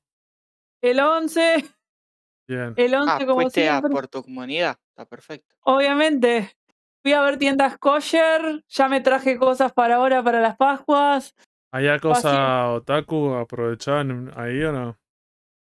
El 0.81 0.99
11, 0.99 1.63
Bien. 2.47 2.73
el 2.75 2.95
11 2.95 3.11
Ah, 3.13 3.25
como 3.25 3.41
fuiste 3.41 3.69
a 3.69 3.81
por 3.81 4.07
tu 4.07 4.23
comunidad. 4.23 4.77
Está 4.89 5.05
perfecto. 5.05 5.55
Obviamente. 5.61 6.51
Fui 7.03 7.13
a 7.13 7.21
ver 7.21 7.37
tiendas 7.37 7.77
kosher, 7.77 8.63
ya 8.67 8.89
me 8.89 8.99
traje 8.99 9.37
cosas 9.37 9.71
para 9.73 9.97
ahora, 9.97 10.23
para 10.23 10.39
las 10.41 10.57
Pascuas. 10.57 11.35
¿Había 11.71 11.99
cosa 11.99 12.71
otaku 12.71 13.35
aprovechaban 13.35 14.31
ahí 14.35 14.63
o 14.63 14.71
no? 14.71 14.97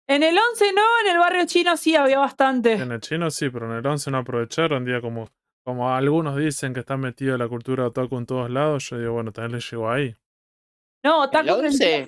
En 0.09 0.23
el 0.23 0.37
11 0.38 0.73
no, 0.73 0.83
en 1.05 1.12
el 1.12 1.18
barrio 1.18 1.44
chino 1.47 1.77
sí 1.77 1.94
había 1.94 2.18
bastante. 2.18 2.73
En 2.73 2.92
el 2.92 3.01
chino 3.01 3.31
sí, 3.31 3.51
pero 3.51 3.66
en 3.71 3.79
el 3.79 3.87
11 3.87 4.11
no 4.11 4.18
aprovecharon. 4.18 4.85
Día 4.85 5.01
como, 5.03 5.29
como 5.64 5.90
algunos 5.94 6.37
dicen 6.37 6.73
que 6.73 6.81
está 6.81 6.97
metido 6.97 7.37
la 7.37 7.47
cultura 7.47 7.87
otaku 7.87 8.16
en 8.16 8.27
todos 8.27 8.51
lados, 8.51 8.88
yo 8.88 8.99
digo, 8.99 9.12
bueno, 9.12 9.33
también 9.33 9.53
le 9.53 9.61
llegó 9.61 9.90
ahí. 9.90 10.16
No, 11.05 11.25
El 11.25 11.31
tacos 11.31 11.59
en, 11.59 11.64
11, 11.66 12.07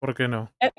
¿Por 0.00 0.14
qué 0.14 0.26
no? 0.28 0.52
el 0.58 0.72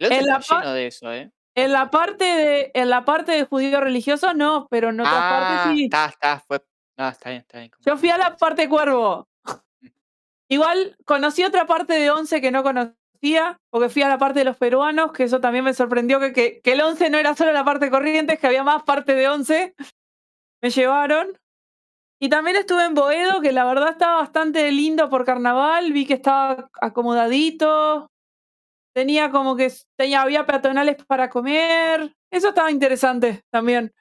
11 0.00 0.16
En 0.18 0.26
la 0.26 0.36
está 0.38 0.54
pa- 0.54 0.60
lleno 0.62 0.72
de 0.74 0.86
eso, 0.86 1.12
¿eh? 1.12 1.30
en 1.54 1.72
la 1.72 1.90
parte 1.90 2.24
de 2.24 2.70
en 2.74 2.90
la 2.90 3.04
parte 3.04 3.32
de 3.32 3.44
judío 3.44 3.80
religioso 3.80 4.34
no, 4.34 4.66
pero 4.70 4.90
en 4.90 5.00
otras 5.00 5.14
Ah, 5.16 5.30
partes 5.64 5.72
sí. 5.76 5.84
está, 5.84 6.06
está, 6.06 6.40
fue. 6.40 6.62
No, 6.98 7.08
está 7.08 7.30
bien, 7.30 7.42
está 7.42 7.58
bien. 7.58 7.70
Yo 7.84 7.96
fui 7.98 8.08
a 8.10 8.16
la 8.18 8.36
parte 8.36 8.68
cuervo. 8.68 9.28
Igual 10.48 10.96
conocí 11.04 11.44
otra 11.44 11.66
parte 11.66 11.94
de 11.94 12.10
11 12.10 12.40
que 12.40 12.50
no 12.50 12.62
conocía, 12.62 12.94
porque 13.70 13.88
fui 13.88 14.02
a 14.02 14.08
la 14.08 14.18
parte 14.18 14.40
de 14.40 14.44
los 14.44 14.56
peruanos, 14.56 15.12
que 15.12 15.24
eso 15.24 15.40
también 15.40 15.64
me 15.64 15.74
sorprendió, 15.74 16.20
que, 16.20 16.32
que, 16.32 16.72
el 16.72 16.80
11 16.80 17.10
no 17.10 17.18
era 17.18 17.34
solo 17.34 17.52
la 17.52 17.64
parte 17.64 17.90
corriente, 17.90 18.38
que 18.38 18.46
había 18.46 18.62
más 18.62 18.82
parte 18.82 19.14
de 19.14 19.28
11. 19.28 19.74
Me 20.62 20.70
llevaron. 20.70 21.38
Y 22.20 22.28
también 22.28 22.56
estuve 22.56 22.84
en 22.84 22.94
Boedo, 22.94 23.40
que 23.40 23.52
la 23.52 23.64
verdad 23.64 23.90
estaba 23.90 24.16
bastante 24.16 24.70
lindo 24.72 25.10
por 25.10 25.24
carnaval, 25.24 25.92
vi 25.92 26.06
que 26.06 26.14
estaba 26.14 26.70
acomodadito, 26.80 28.10
tenía 28.94 29.30
como 29.30 29.54
que 29.56 29.70
tenía, 29.98 30.22
había 30.22 30.46
peatonales 30.46 30.96
para 31.04 31.28
comer, 31.28 32.14
eso 32.30 32.48
estaba 32.48 32.70
interesante 32.70 33.42
también. 33.50 33.92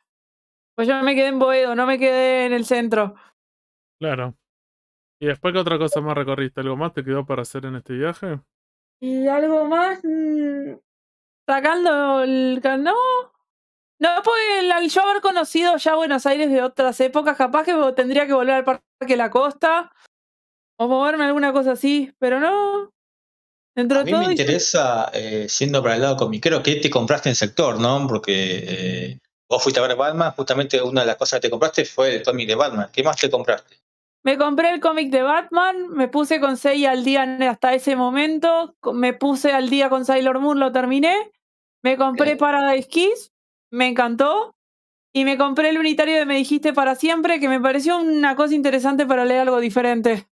Pues 0.76 0.88
yo 0.88 1.02
me 1.04 1.16
quedé 1.16 1.28
en 1.28 1.40
Boedo, 1.40 1.76
no 1.76 1.86
me 1.86 2.00
quedé 2.00 2.46
en 2.46 2.54
el 2.54 2.66
centro. 2.66 3.16
Claro. 4.00 4.36
¿Y 5.20 5.28
después 5.28 5.54
qué 5.54 5.60
otra 5.60 5.78
cosa 5.78 6.02
más 6.02 6.16
recorriste? 6.16 6.62
¿Algo 6.62 6.78
más 6.78 6.94
te 6.94 7.04
quedó 7.04 7.26
para 7.26 7.42
hacer 7.42 7.66
en 7.66 7.76
este 7.76 7.94
viaje? 7.94 8.40
Y 9.02 9.28
algo 9.28 9.66
más. 9.66 10.00
mm, 10.04 10.76
Sacando 11.48 12.24
el. 12.24 12.62
No. 12.80 12.94
No, 14.00 14.10
porque 14.24 14.60
el- 14.60 14.72
al 14.72 14.90
yo 14.90 15.02
haber 15.04 15.22
conocido 15.22 15.78
ya 15.78 15.96
Buenos 15.96 16.26
Aires 16.26 16.50
de 16.52 16.62
otras 16.62 17.00
épocas, 17.02 17.38
capaz 17.38 17.64
que 17.64 17.74
tendría 17.96 18.26
que 18.28 18.34
volver 18.34 18.56
al 18.56 18.64
Parque 18.66 19.16
la 19.16 19.30
Costa. 19.30 19.92
O 20.78 20.88
moverme 20.88 21.24
alguna 21.24 21.54
cosa 21.54 21.74
así. 21.74 22.14
Pero 22.20 22.40
no. 22.40 22.92
Dentro 23.76 24.00
a 24.00 24.04
mí 24.04 24.12
todo. 24.12 24.22
me 24.24 24.32
interesa, 24.32 25.10
eh, 25.14 25.48
siendo 25.50 25.82
para 25.84 25.96
el 25.96 26.02
lado 26.02 26.16
comiquero, 26.18 26.64
¿qué 26.64 26.76
te 26.78 26.90
compraste 26.90 27.30
en 27.30 27.36
sector, 27.36 27.80
no? 27.80 28.06
Porque 28.08 28.64
eh, 28.68 29.20
vos 29.50 29.62
fuiste 29.62 29.80
a 29.82 29.88
ver 29.88 29.98
Batman, 29.98 30.32
justamente 30.32 30.82
una 30.82 31.02
de 31.02 31.08
las 31.08 31.18
cosas 31.18 31.40
que 31.40 31.48
te 31.48 31.52
compraste 31.52 31.84
fue 31.86 32.16
el 32.16 32.24
cómic 32.24 32.48
de 32.48 32.56
Batman. 32.56 32.90
¿Qué 32.92 33.04
más 33.04 33.18
te 33.18 33.30
compraste? 33.30 33.76
Me 34.26 34.40
compré 34.40 34.72
el 34.74 34.80
cómic 34.80 35.12
de 35.12 35.22
Batman, 35.22 35.88
me 35.90 36.08
puse 36.08 36.40
con 36.40 36.58
Sei 36.58 36.84
al 36.86 37.04
día 37.06 37.22
hasta 37.48 37.76
ese 37.76 37.96
momento, 37.96 38.76
me 38.92 39.14
puse 39.14 39.54
al 39.54 39.70
día 39.70 39.88
con 39.88 40.04
Sailor 40.04 40.40
Moon, 40.40 40.60
lo 40.60 40.72
terminé, 40.72 41.32
me 41.84 41.96
compré 41.96 42.34
Ok. 42.34 42.40
Paradise 42.40 42.88
Kiss, 42.88 43.32
me 43.72 43.86
encantó, 43.88 44.56
y 45.14 45.26
me 45.26 45.38
compré 45.38 45.70
el 45.70 45.78
unitario 45.78 46.16
de 46.16 46.26
Me 46.26 46.38
Dijiste 46.38 46.74
para 46.74 46.96
Siempre, 46.96 47.40
que 47.40 47.48
me 47.48 47.60
pareció 47.62 48.00
una 48.00 48.36
cosa 48.36 48.56
interesante 48.56 49.06
para 49.06 49.26
leer 49.26 49.42
algo 49.42 49.60
diferente. 49.60 50.28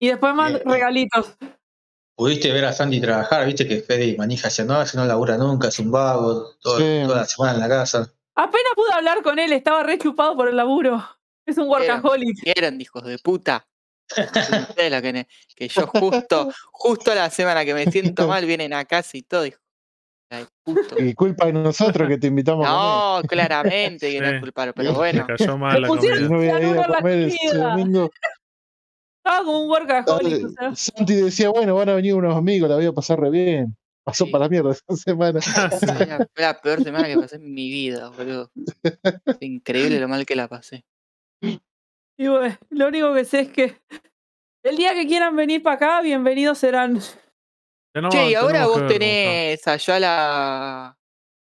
Y 0.00 0.08
después 0.08 0.34
más 0.34 0.54
Bien. 0.54 0.62
regalitos. 0.64 1.36
¿Pudiste 2.16 2.50
ver 2.50 2.64
a 2.64 2.72
Sandy 2.72 2.98
trabajar? 3.00 3.44
¿Viste 3.44 3.68
que 3.68 3.80
Fede 3.82 4.16
manija 4.16 4.48
decía, 4.48 4.64
no, 4.64 4.80
ese 4.80 4.96
no 4.96 5.04
labura 5.04 5.36
nunca, 5.36 5.68
es 5.68 5.78
un 5.78 5.90
vago, 5.90 6.54
todo- 6.62 6.78
Sí. 6.78 7.02
toda 7.04 7.18
la 7.20 7.24
semana 7.26 7.52
en 7.54 7.60
la 7.60 7.68
casa? 7.68 8.10
Apenas 8.34 8.72
pude 8.74 8.92
hablar 8.94 9.22
con 9.22 9.38
él, 9.38 9.52
estaba 9.52 9.82
re 9.82 9.98
chupado 9.98 10.34
por 10.34 10.48
el 10.48 10.56
laburo. 10.56 11.04
Es 11.46 11.58
un 11.58 11.68
workaholic. 11.68 12.38
Eran 12.44 12.80
hijos 12.80 13.04
de 13.04 13.18
puta. 13.18 13.66
Que, 15.56 15.68
yo 15.68 15.86
justo, 15.86 16.50
justo 16.72 17.14
la 17.14 17.30
semana 17.30 17.64
que 17.64 17.72
me 17.74 17.84
siento 17.86 18.26
mal 18.28 18.44
vienen 18.44 18.72
a 18.72 18.84
casa 18.84 19.16
y 19.16 19.22
todo. 19.22 19.46
hijo. 19.46 19.58
Y 20.98 21.12
culpa 21.14 21.46
de 21.46 21.52
nosotros 21.52 22.08
que 22.08 22.16
te 22.18 22.26
invitamos 22.28 22.66
a 22.66 22.70
No, 23.20 23.28
claramente 23.28 24.10
que 24.10 24.20
no 24.20 24.28
Sí. 24.28 24.34
es 24.36 24.40
culpable, 24.40 24.72
pero 24.72 24.94
bueno. 24.94 25.26
cayó 25.26 25.58
mal 25.58 25.80
la 25.82 25.88
pusieron- 25.88 26.28
comida. 26.28 26.58
No 26.58 26.66
ido 26.72 26.80
a 26.80 26.84
a 26.84 26.88
comer 26.98 27.32
domingo, 27.54 28.10
Estaba 29.24 29.44
como 29.44 29.60
un 29.62 29.70
workaholic. 29.70 30.32
dale, 30.32 30.44
o 30.44 30.48
sea. 30.50 30.74
Santi 30.74 31.14
decía, 31.16 31.50
bueno, 31.50 31.74
van 31.74 31.88
a 31.90 31.94
venir 31.94 32.14
unos 32.14 32.34
amigos, 32.36 32.68
la 32.68 32.76
voy 32.76 32.86
a 32.86 32.92
pasar 32.92 33.20
re 33.20 33.30
bien. 33.30 33.76
Pasó 34.04 34.24
Sí. 34.24 34.30
para 34.32 34.44
la 34.44 34.48
mierda 34.48 34.72
esa 34.72 34.96
semana. 34.96 35.40
Fue 36.00 36.06
la, 36.06 36.16
fue 36.34 36.42
la 36.42 36.60
peor 36.60 36.82
semana 36.82 37.06
que 37.06 37.16
pasé 37.16 37.36
en 37.36 37.52
mi 37.54 37.70
vida, 37.70 38.08
boludo. 38.08 38.50
Es 39.26 39.42
increíble 39.42 40.00
lo 40.00 40.08
mal 40.08 40.26
que 40.26 40.34
la 40.34 40.48
pasé. 40.48 40.84
Y 42.22 42.28
bueno, 42.28 42.56
lo 42.70 42.86
único 42.86 43.12
que 43.14 43.24
sé 43.24 43.40
es 43.40 43.48
que 43.50 43.82
el 44.64 44.76
día 44.76 44.94
que 44.94 45.08
quieran 45.08 45.34
venir 45.34 45.60
para 45.60 45.74
acá, 45.74 46.00
bienvenidos 46.02 46.56
serán. 46.58 47.00
Tenemos- 47.92 48.14
Che, 48.14 48.30
y 48.30 48.34
ahora 48.36 48.66
vos 48.66 48.86
tenés 48.86 49.66
allá 49.66 49.98
la, 49.98 50.96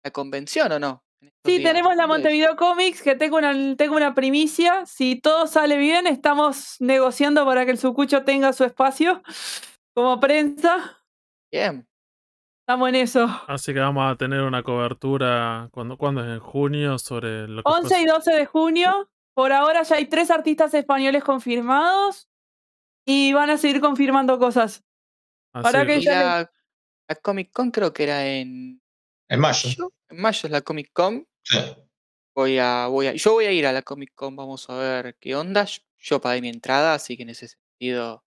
la 0.04 0.10
convención 0.10 0.70
o 0.72 0.78
no? 0.78 1.02
Sí, 1.46 1.58
días. 1.58 1.62
tenemos 1.72 1.96
la. 1.96 2.06
Montevideo 2.06 2.56
Comics, 2.56 3.00
que 3.00 3.14
tengo 3.14 3.38
una, 3.38 3.54
tengo 3.76 3.96
una 3.96 4.14
primicia. 4.14 4.84
Si 4.84 5.18
todo 5.18 5.46
sale 5.46 5.78
bien, 5.78 6.06
estamos 6.06 6.76
negociando 6.80 7.46
para 7.46 7.64
que 7.64 7.70
el 7.70 7.78
Sucucho 7.78 8.24
tenga 8.24 8.52
su 8.52 8.64
espacio 8.64 9.22
como 9.94 10.20
prensa. 10.20 10.98
Bien. 11.50 11.88
Estamos 12.68 12.90
en 12.90 12.94
eso. 12.96 13.28
Así 13.48 13.72
que 13.72 13.80
vamos 13.80 14.12
a 14.12 14.16
tener 14.16 14.42
una 14.42 14.62
cobertura 14.62 15.70
cuando, 15.72 15.96
cuando 15.96 16.20
es 16.22 16.28
en 16.34 16.40
junio 16.40 16.98
sobre 16.98 17.48
lo 17.48 17.62
que 17.62 17.70
11 17.70 18.02
y 18.02 18.04
12 18.04 18.32
de 18.34 18.44
junio. 18.44 19.08
Por 19.36 19.52
ahora 19.52 19.82
ya 19.82 19.96
hay 19.96 20.06
tres 20.06 20.30
artistas 20.30 20.72
españoles 20.72 21.22
confirmados. 21.22 22.28
Y 23.06 23.34
van 23.34 23.50
a 23.50 23.58
seguir 23.58 23.80
confirmando 23.80 24.38
cosas. 24.38 24.82
Así 25.52 25.62
para 25.62 25.86
que 25.86 25.98
Y 25.98 26.00
ya 26.02 26.12
la, 26.24 26.52
la 27.08 27.14
Comic 27.16 27.52
Con 27.52 27.70
creo 27.70 27.92
que 27.92 28.02
era 28.04 28.26
en 28.26 28.80
En 29.28 29.40
mayo. 29.40 29.68
mayo. 29.68 29.92
En 30.08 30.20
mayo 30.22 30.40
es 30.44 30.50
la 30.50 30.62
Comic 30.62 30.90
Con. 30.92 31.28
Sí. 31.42 31.58
Voy 32.34 32.58
a, 32.58 32.86
voy 32.88 33.06
a, 33.08 33.12
yo 33.14 33.32
voy 33.34 33.44
a 33.44 33.52
ir 33.52 33.66
a 33.66 33.72
la 33.72 33.82
Comic 33.82 34.12
Con, 34.14 34.34
vamos 34.36 34.68
a 34.70 34.76
ver 34.76 35.16
qué 35.20 35.36
onda. 35.36 35.64
Yo, 35.64 35.82
yo 35.98 36.20
pagué 36.20 36.40
mi 36.40 36.48
entrada, 36.48 36.94
así 36.94 37.16
que 37.16 37.22
en 37.24 37.30
ese 37.30 37.48
sentido 37.48 38.24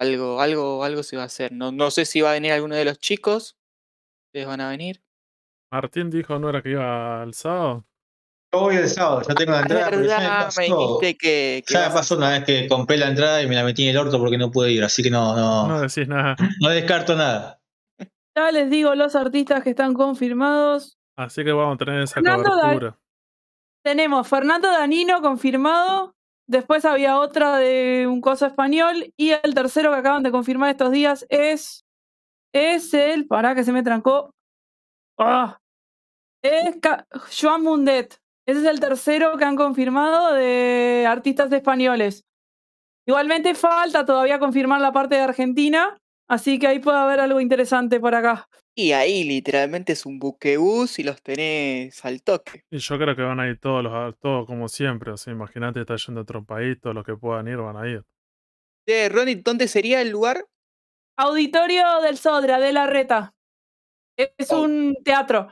algo, 0.00 0.40
algo, 0.40 0.82
algo 0.84 1.02
se 1.04 1.16
va 1.16 1.22
a 1.22 1.26
hacer. 1.26 1.52
No, 1.52 1.70
no 1.72 1.90
sé 1.92 2.04
si 2.04 2.20
va 2.20 2.30
a 2.30 2.34
venir 2.34 2.52
alguno 2.52 2.74
de 2.74 2.84
los 2.84 2.98
chicos. 2.98 3.56
Ustedes 4.26 4.46
van 4.48 4.60
a 4.60 4.68
venir. 4.68 5.02
Martín 5.70 6.10
dijo 6.10 6.38
no 6.38 6.50
era 6.50 6.60
que 6.62 6.70
iba 6.70 7.22
al 7.22 7.34
sábado. 7.34 7.86
Yo 8.54 8.60
voy 8.60 8.76
el 8.76 8.88
sábado, 8.88 9.22
ya 9.28 9.34
tengo 9.34 9.50
la 9.52 9.58
Es 9.58 9.62
entrada. 9.64 9.90
pero 9.90 10.02
ya 10.04 10.16
me 10.18 10.22
verdad, 10.24 10.38
me 10.38 10.44
pasó. 10.44 10.62
dijiste 10.78 11.16
que, 11.16 11.64
que 11.66 11.74
Ya 11.74 11.88
me 11.88 11.94
pasó 11.94 12.16
una 12.16 12.30
vez 12.30 12.44
que 12.44 12.68
compré 12.68 12.96
la 12.96 13.08
entrada 13.08 13.42
y 13.42 13.48
me 13.48 13.54
la 13.56 13.64
metí 13.64 13.82
en 13.84 13.90
el 13.90 13.96
orto 13.98 14.18
porque 14.18 14.38
no 14.38 14.50
pude 14.50 14.70
ir, 14.72 14.84
así 14.84 15.02
que 15.02 15.10
no, 15.10 15.34
no, 15.34 15.66
No 15.66 15.74
no, 15.74 15.80
decís 15.80 16.06
nada. 16.08 16.36
descarto 16.60 17.16
nada. 17.16 17.58
Ya 18.36 18.50
les 18.52 18.70
digo 18.70 18.94
los 18.94 19.14
artistas 19.16 19.62
que 19.64 19.70
están 19.70 19.94
confirmados. 19.94 20.96
Así 21.16 21.44
que 21.44 21.52
vamos 21.52 21.74
a 21.74 21.84
tener 21.84 22.00
esa 22.02 22.14
Fernando 22.14 22.50
cobertura. 22.50 22.98
Tenemos 23.84 24.26
Fernando 24.26 24.68
Danino 24.70 25.20
confirmado. 25.20 26.12
Después 26.48 26.84
había 26.84 27.18
otra 27.20 27.56
de 27.58 28.06
un 28.08 28.20
coso 28.20 28.46
español. 28.46 29.12
Y 29.16 29.30
el 29.30 29.54
tercero 29.54 29.90
que 29.92 29.98
acaban 29.98 30.22
de 30.22 30.30
confirmar 30.32 30.70
estos 30.70 30.90
días 30.90 31.26
es. 31.28 31.84
Es 32.52 32.92
el. 32.94 33.26
Pará 33.26 33.54
que 33.54 33.62
se 33.64 33.72
me 33.72 33.82
trancó. 33.82 34.30
Ah, 35.18 35.58
es 36.42 36.76
Ca- 36.82 37.06
Joan 37.40 37.62
Mundet. 37.62 38.18
Ese 38.46 38.60
es 38.60 38.66
el 38.66 38.80
tercero 38.80 39.36
que 39.38 39.44
han 39.44 39.56
confirmado 39.56 40.34
de 40.34 41.06
artistas 41.08 41.50
españoles. 41.52 42.24
Igualmente 43.06 43.54
falta 43.54 44.04
todavía 44.04 44.38
confirmar 44.38 44.80
la 44.80 44.92
parte 44.92 45.14
de 45.16 45.22
Argentina. 45.22 45.96
Así 46.28 46.58
que 46.58 46.66
ahí 46.66 46.78
puede 46.78 46.96
haber 46.98 47.20
algo 47.20 47.40
interesante 47.40 48.00
por 48.00 48.14
acá. 48.14 48.48
Y 48.74 48.92
ahí 48.92 49.24
literalmente 49.24 49.92
es 49.92 50.06
un 50.06 50.18
buquebús 50.18 50.98
y 50.98 51.02
los 51.04 51.22
tenés 51.22 52.02
al 52.04 52.22
toque. 52.22 52.64
Y 52.70 52.78
yo 52.78 52.98
creo 52.98 53.14
que 53.14 53.22
van 53.22 53.40
a 53.40 53.46
ir 53.46 53.60
todos, 53.60 53.84
los, 53.84 54.18
todos 54.18 54.46
como 54.46 54.68
siempre. 54.68 55.12
O 55.12 55.16
sea, 55.18 55.32
imagínate, 55.34 55.80
está 55.80 55.96
yendo 55.96 56.20
a 56.20 56.22
otro 56.22 56.42
país, 56.44 56.80
todos 56.80 56.94
los 56.94 57.04
que 57.04 57.14
puedan 57.14 57.46
ir 57.46 57.58
van 57.58 57.76
a 57.76 57.86
ir. 57.88 58.02
Eh, 58.86 59.08
Ronnie, 59.10 59.36
¿dónde 59.36 59.68
sería 59.68 60.00
el 60.00 60.10
lugar? 60.10 60.46
Auditorio 61.18 62.00
del 62.00 62.16
Sodra, 62.18 62.58
de 62.58 62.72
la 62.72 62.86
Reta. 62.86 63.34
Es 64.16 64.50
Oh. 64.50 64.62
un 64.62 64.96
teatro. 65.04 65.48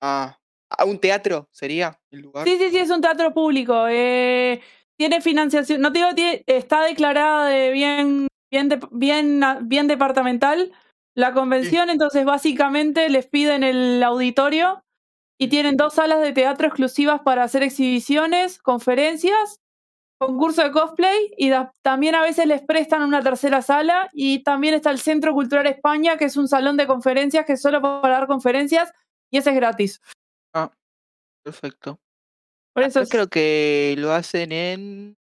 Ah, 0.00 0.38
¿a 0.76 0.84
un 0.84 0.98
teatro 0.98 1.48
sería 1.50 1.98
el 2.10 2.20
lugar? 2.22 2.46
Sí, 2.46 2.56
sí, 2.58 2.70
sí, 2.70 2.78
es 2.78 2.90
un 2.90 3.00
teatro 3.00 3.32
público. 3.34 3.86
eh, 3.88 4.60
tiene 4.98 5.20
financiación, 5.22 5.80
no 5.80 5.92
te 5.92 5.98
digo, 6.00 6.14
tiene- 6.14 6.44
está 6.46 6.82
declarada 6.82 7.46
de 7.48 7.70
bien, 7.70 8.28
bien, 8.52 8.68
de- 8.68 8.80
bien, 8.90 9.42
bien 9.62 9.86
departamental 9.86 10.72
la 11.16 11.32
convención, 11.32 11.88
entonces 11.90 12.24
básicamente 12.24 13.08
les 13.08 13.26
piden 13.26 13.64
el 13.64 14.02
auditorio 14.02 14.82
y 15.38 15.48
tienen 15.48 15.76
dos 15.78 15.94
salas 15.94 16.20
de 16.20 16.32
teatro 16.32 16.66
exclusivas 16.68 17.20
para 17.22 17.44
hacer 17.44 17.62
exhibiciones, 17.62 18.58
conferencias, 18.58 19.56
concurso 20.18 20.62
de 20.62 20.70
cosplay 20.70 21.32
y 21.38 21.48
da- 21.48 21.72
también 21.82 22.14
a 22.14 22.20
veces 22.22 22.44
les 22.46 22.60
prestan 22.62 23.02
una 23.02 23.22
tercera 23.22 23.62
sala 23.62 24.10
y 24.12 24.42
también 24.42 24.74
está 24.74 24.90
el 24.90 24.98
Centro 25.00 25.32
Cultural 25.32 25.66
España, 25.66 26.18
que 26.18 26.26
es 26.26 26.36
un 26.36 26.46
salón 26.46 26.76
de 26.76 26.86
conferencias 26.86 27.46
que 27.46 27.54
es 27.54 27.62
solo 27.62 27.80
para 27.80 28.14
dar 28.18 28.26
conferencias 28.26 28.92
y 29.32 29.38
ese 29.38 29.48
es 29.50 29.56
gratis. 29.56 30.00
Perfecto. 31.42 31.98
Por 32.74 32.84
eso 32.84 33.00
es- 33.00 33.08
creo 33.08 33.28
que 33.28 33.94
lo 33.98 34.12
hacen 34.12 34.52
en 34.52 35.16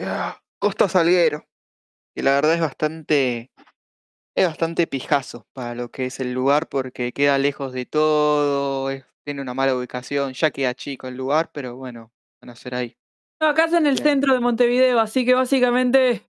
ah, 0.00 0.40
Costa 0.58 0.88
Salguero. 0.88 1.46
Que 2.14 2.22
la 2.22 2.32
verdad 2.32 2.54
es 2.54 2.60
bastante. 2.60 3.50
Es 4.36 4.46
bastante 4.46 4.86
pijazo 4.86 5.46
para 5.52 5.74
lo 5.74 5.90
que 5.90 6.06
es 6.06 6.20
el 6.20 6.32
lugar 6.32 6.68
porque 6.68 7.12
queda 7.12 7.38
lejos 7.38 7.72
de 7.72 7.86
todo, 7.86 8.90
es- 8.90 9.04
tiene 9.24 9.42
una 9.42 9.54
mala 9.54 9.76
ubicación, 9.76 10.32
ya 10.32 10.50
queda 10.50 10.74
chico 10.74 11.06
el 11.08 11.16
lugar, 11.16 11.50
pero 11.52 11.76
bueno, 11.76 12.12
van 12.40 12.50
a 12.50 12.56
ser 12.56 12.74
ahí. 12.74 12.96
No, 13.40 13.48
acá 13.48 13.66
es 13.66 13.72
en 13.72 13.86
el 13.86 13.94
Bien. 13.94 14.04
centro 14.04 14.34
de 14.34 14.40
Montevideo, 14.40 14.98
así 15.00 15.24
que 15.24 15.34
básicamente, 15.34 16.26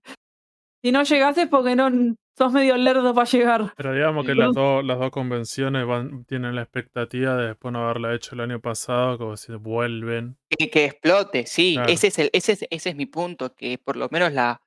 si 0.84 0.92
no 0.92 1.02
llegas 1.04 1.38
es 1.38 1.48
porque 1.48 1.74
no 1.76 1.88
sos 2.36 2.52
medio 2.52 2.76
lerdo 2.76 3.14
para 3.14 3.28
llegar. 3.28 3.72
Pero 3.76 3.92
digamos 3.94 4.24
que 4.26 4.34
las, 4.34 4.52
dos 4.54 4.84
las 4.84 4.98
dos 4.98 5.10
convenciones 5.10 5.86
van, 5.86 6.24
tienen 6.24 6.54
la 6.54 6.62
expectativa 6.62 7.36
de 7.36 7.48
después 7.48 7.72
no 7.72 7.84
haberla 7.84 8.14
hecho 8.14 8.34
el 8.34 8.40
año 8.40 8.60
pasado, 8.60 9.18
como 9.18 9.36
si 9.36 9.52
vuelven. 9.54 10.38
Que, 10.48 10.70
que 10.70 10.84
explote, 10.86 11.46
sí, 11.46 11.74
Claro. 11.74 11.90
ese, 11.92 12.06
es 12.08 12.18
el, 12.18 12.30
ese, 12.32 12.52
es, 12.52 12.66
ese 12.70 12.90
es 12.90 12.96
mi 12.96 13.06
punto, 13.06 13.54
que 13.54 13.78
por 13.78 13.96
lo 13.96 14.08
menos 14.10 14.32
la, 14.32 14.62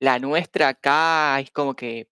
la 0.00 0.18
nuestra 0.18 0.68
acá 0.68 1.38
es 1.40 1.50
como 1.50 1.74
que 1.74 2.08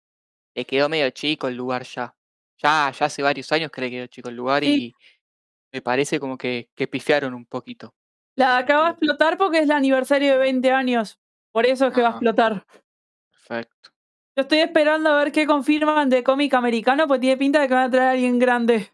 le 0.55 0.65
quedó 0.65 0.89
medio 0.89 1.09
chico 1.11 1.49
el 1.49 1.57
lugar 1.57 1.85
ya. 1.85 2.15
Ya, 2.61 2.91
ya 2.91 3.07
hace 3.07 3.23
varios 3.23 3.51
años 3.53 3.71
que 3.71 3.81
le 3.83 3.91
quedó 3.91 4.07
chico 4.09 4.29
el 4.31 4.37
lugar 4.37 4.63
Sí. 4.65 4.87
y 4.87 4.95
me 5.73 5.81
parece 5.83 6.19
como 6.19 6.37
que, 6.37 6.71
que 6.75 6.87
pifiaron 6.89 7.33
un 7.35 7.47
poquito. 7.47 7.95
La 8.37 8.55
de 8.55 8.59
acá 8.63 8.77
va 8.79 8.81
a 8.89 8.93
Bien. 8.93 8.95
explotar 8.95 9.39
porque 9.39 9.59
es 9.59 9.65
el 9.65 9.71
aniversario 9.73 10.33
de 10.33 10.39
20 10.39 10.71
años. 10.73 11.19
Por 11.53 11.67
eso 11.67 11.87
es 11.89 11.95
que 11.95 12.03
va 12.03 12.09
a 12.09 12.11
Ah. 12.11 12.15
explotar. 12.15 12.67
Perfecto. 13.31 13.91
Yo 14.39 14.43
estoy 14.43 14.61
esperando 14.61 15.11
a 15.11 15.17
ver 15.17 15.33
qué 15.33 15.49
confirman 15.49 16.09
de 16.11 16.23
cómic 16.23 16.55
americano, 16.55 17.09
porque 17.09 17.23
tiene 17.23 17.37
pinta 17.39 17.61
de 17.61 17.67
que 17.67 17.75
van 17.75 17.87
a 17.87 17.91
traer 17.91 18.07
a 18.07 18.11
alguien 18.13 18.39
grande. 18.39 18.89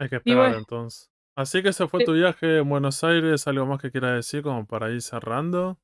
Hay 0.00 0.08
que 0.08 0.16
esperar 0.16 0.38
bueno. 0.38 0.58
entonces. 0.58 1.10
Así 1.36 1.64
que 1.64 1.70
ese 1.70 1.88
fue 1.88 2.04
tu 2.04 2.12
viaje 2.12 2.58
en 2.58 2.68
Buenos 2.68 3.02
Aires. 3.02 3.48
¿Algo 3.48 3.66
más 3.66 3.82
que 3.82 3.90
quieras 3.90 4.12
decir 4.14 4.44
como 4.44 4.64
para 4.64 4.88
ir 4.92 5.02
cerrando? 5.02 5.80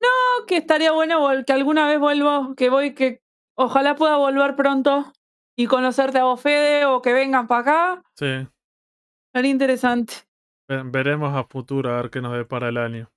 No, 0.00 0.46
que 0.46 0.58
estaría 0.58 0.92
bueno 0.92 1.26
que 1.44 1.52
alguna 1.52 1.88
vez 1.88 1.98
vuelvo, 1.98 2.54
que 2.54 2.70
voy, 2.70 2.94
que 2.94 3.20
ojalá 3.58 3.96
pueda 3.96 4.16
volver 4.16 4.54
pronto 4.54 5.12
y 5.58 5.66
conocerte 5.66 6.18
a 6.20 6.22
vos, 6.24 6.40
Fede, 6.40 6.84
o 6.84 7.02
que 7.02 7.12
vengan 7.12 7.48
para 7.48 7.60
acá. 7.62 8.02
Sí. 8.16 8.46
Sería 9.34 9.50
interesante. 9.50 10.14
Ve- 10.68 10.84
Veremos 10.84 11.34
a 11.34 11.42
futuro 11.42 11.90
a 11.90 11.96
ver 12.02 12.10
qué 12.10 12.20
nos 12.20 12.36
depara 12.36 12.68
el 12.68 12.76
año. 12.76 13.08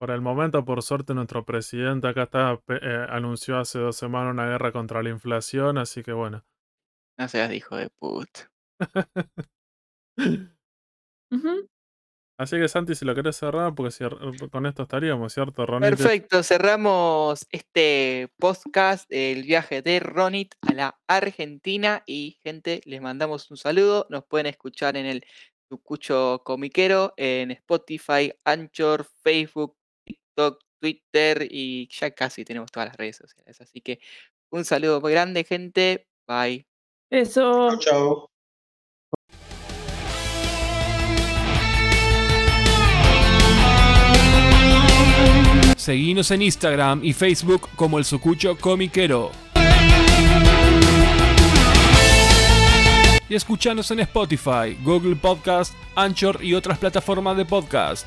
Por 0.00 0.10
el 0.10 0.22
momento, 0.22 0.64
por 0.64 0.82
suerte, 0.82 1.12
nuestro 1.12 1.44
presidente 1.44 2.08
acá 2.08 2.22
está, 2.22 2.58
eh, 2.68 3.06
anunció 3.10 3.58
hace 3.58 3.78
dos 3.78 3.96
semanas 3.96 4.32
una 4.32 4.46
guerra 4.46 4.72
contra 4.72 5.02
la 5.02 5.10
inflación, 5.10 5.76
así 5.76 6.02
que 6.02 6.12
bueno. 6.12 6.42
No 7.18 7.28
seas 7.28 7.52
hijo 7.52 7.76
de 7.76 7.90
puta. 7.90 8.50
Ujú. 11.30 11.68
Así 12.38 12.56
que 12.56 12.68
Santi, 12.68 12.94
si 12.94 13.04
lo 13.04 13.14
querés 13.14 13.36
cerrar, 13.36 13.74
porque 13.74 13.90
si- 13.90 14.04
con 14.50 14.64
esto 14.64 14.84
estaríamos, 14.84 15.34
¿cierto, 15.34 15.66
Ronnie? 15.66 15.90
Perfecto, 15.90 16.42
cerramos 16.42 17.46
este 17.50 18.32
podcast 18.38 19.06
del 19.10 19.42
viaje 19.42 19.82
de 19.82 20.00
Ronit 20.00 20.54
a 20.62 20.72
la 20.72 20.98
Argentina 21.06 22.02
y 22.06 22.38
gente, 22.42 22.80
les 22.86 23.02
mandamos 23.02 23.50
un 23.50 23.58
saludo, 23.58 24.06
nos 24.08 24.24
pueden 24.24 24.46
escuchar 24.46 24.96
en 24.96 25.04
el 25.04 25.26
Tucucho 25.68 26.40
Comiquero, 26.42 27.12
en 27.18 27.50
Spotify, 27.50 28.32
Anchor, 28.44 29.04
Facebook, 29.22 29.76
TikTok, 30.40 30.58
Twitter 30.80 31.46
y 31.50 31.88
ya 31.90 32.10
casi 32.10 32.44
tenemos 32.44 32.70
todas 32.70 32.88
las 32.88 32.96
redes 32.96 33.16
sociales, 33.16 33.60
así 33.60 33.80
que 33.80 34.00
un 34.50 34.64
saludo 34.64 35.00
muy 35.00 35.12
grande 35.12 35.44
gente, 35.44 36.06
bye. 36.26 36.66
Eso. 37.10 37.78
Chau, 37.78 37.78
chau. 37.78 38.26
Seguinos 45.76 46.30
en 46.30 46.42
Instagram 46.42 47.04
y 47.04 47.12
Facebook 47.12 47.68
como 47.74 47.98
el 47.98 48.04
Sucucho 48.04 48.56
Comiquero. 48.56 49.32
Y 53.28 53.34
escuchanos 53.34 53.90
en 53.92 54.00
Spotify, 54.00 54.76
Google 54.82 55.16
Podcast, 55.16 55.74
Anchor 55.94 56.42
y 56.42 56.54
otras 56.54 56.78
plataformas 56.78 57.36
de 57.36 57.44
podcast. 57.44 58.06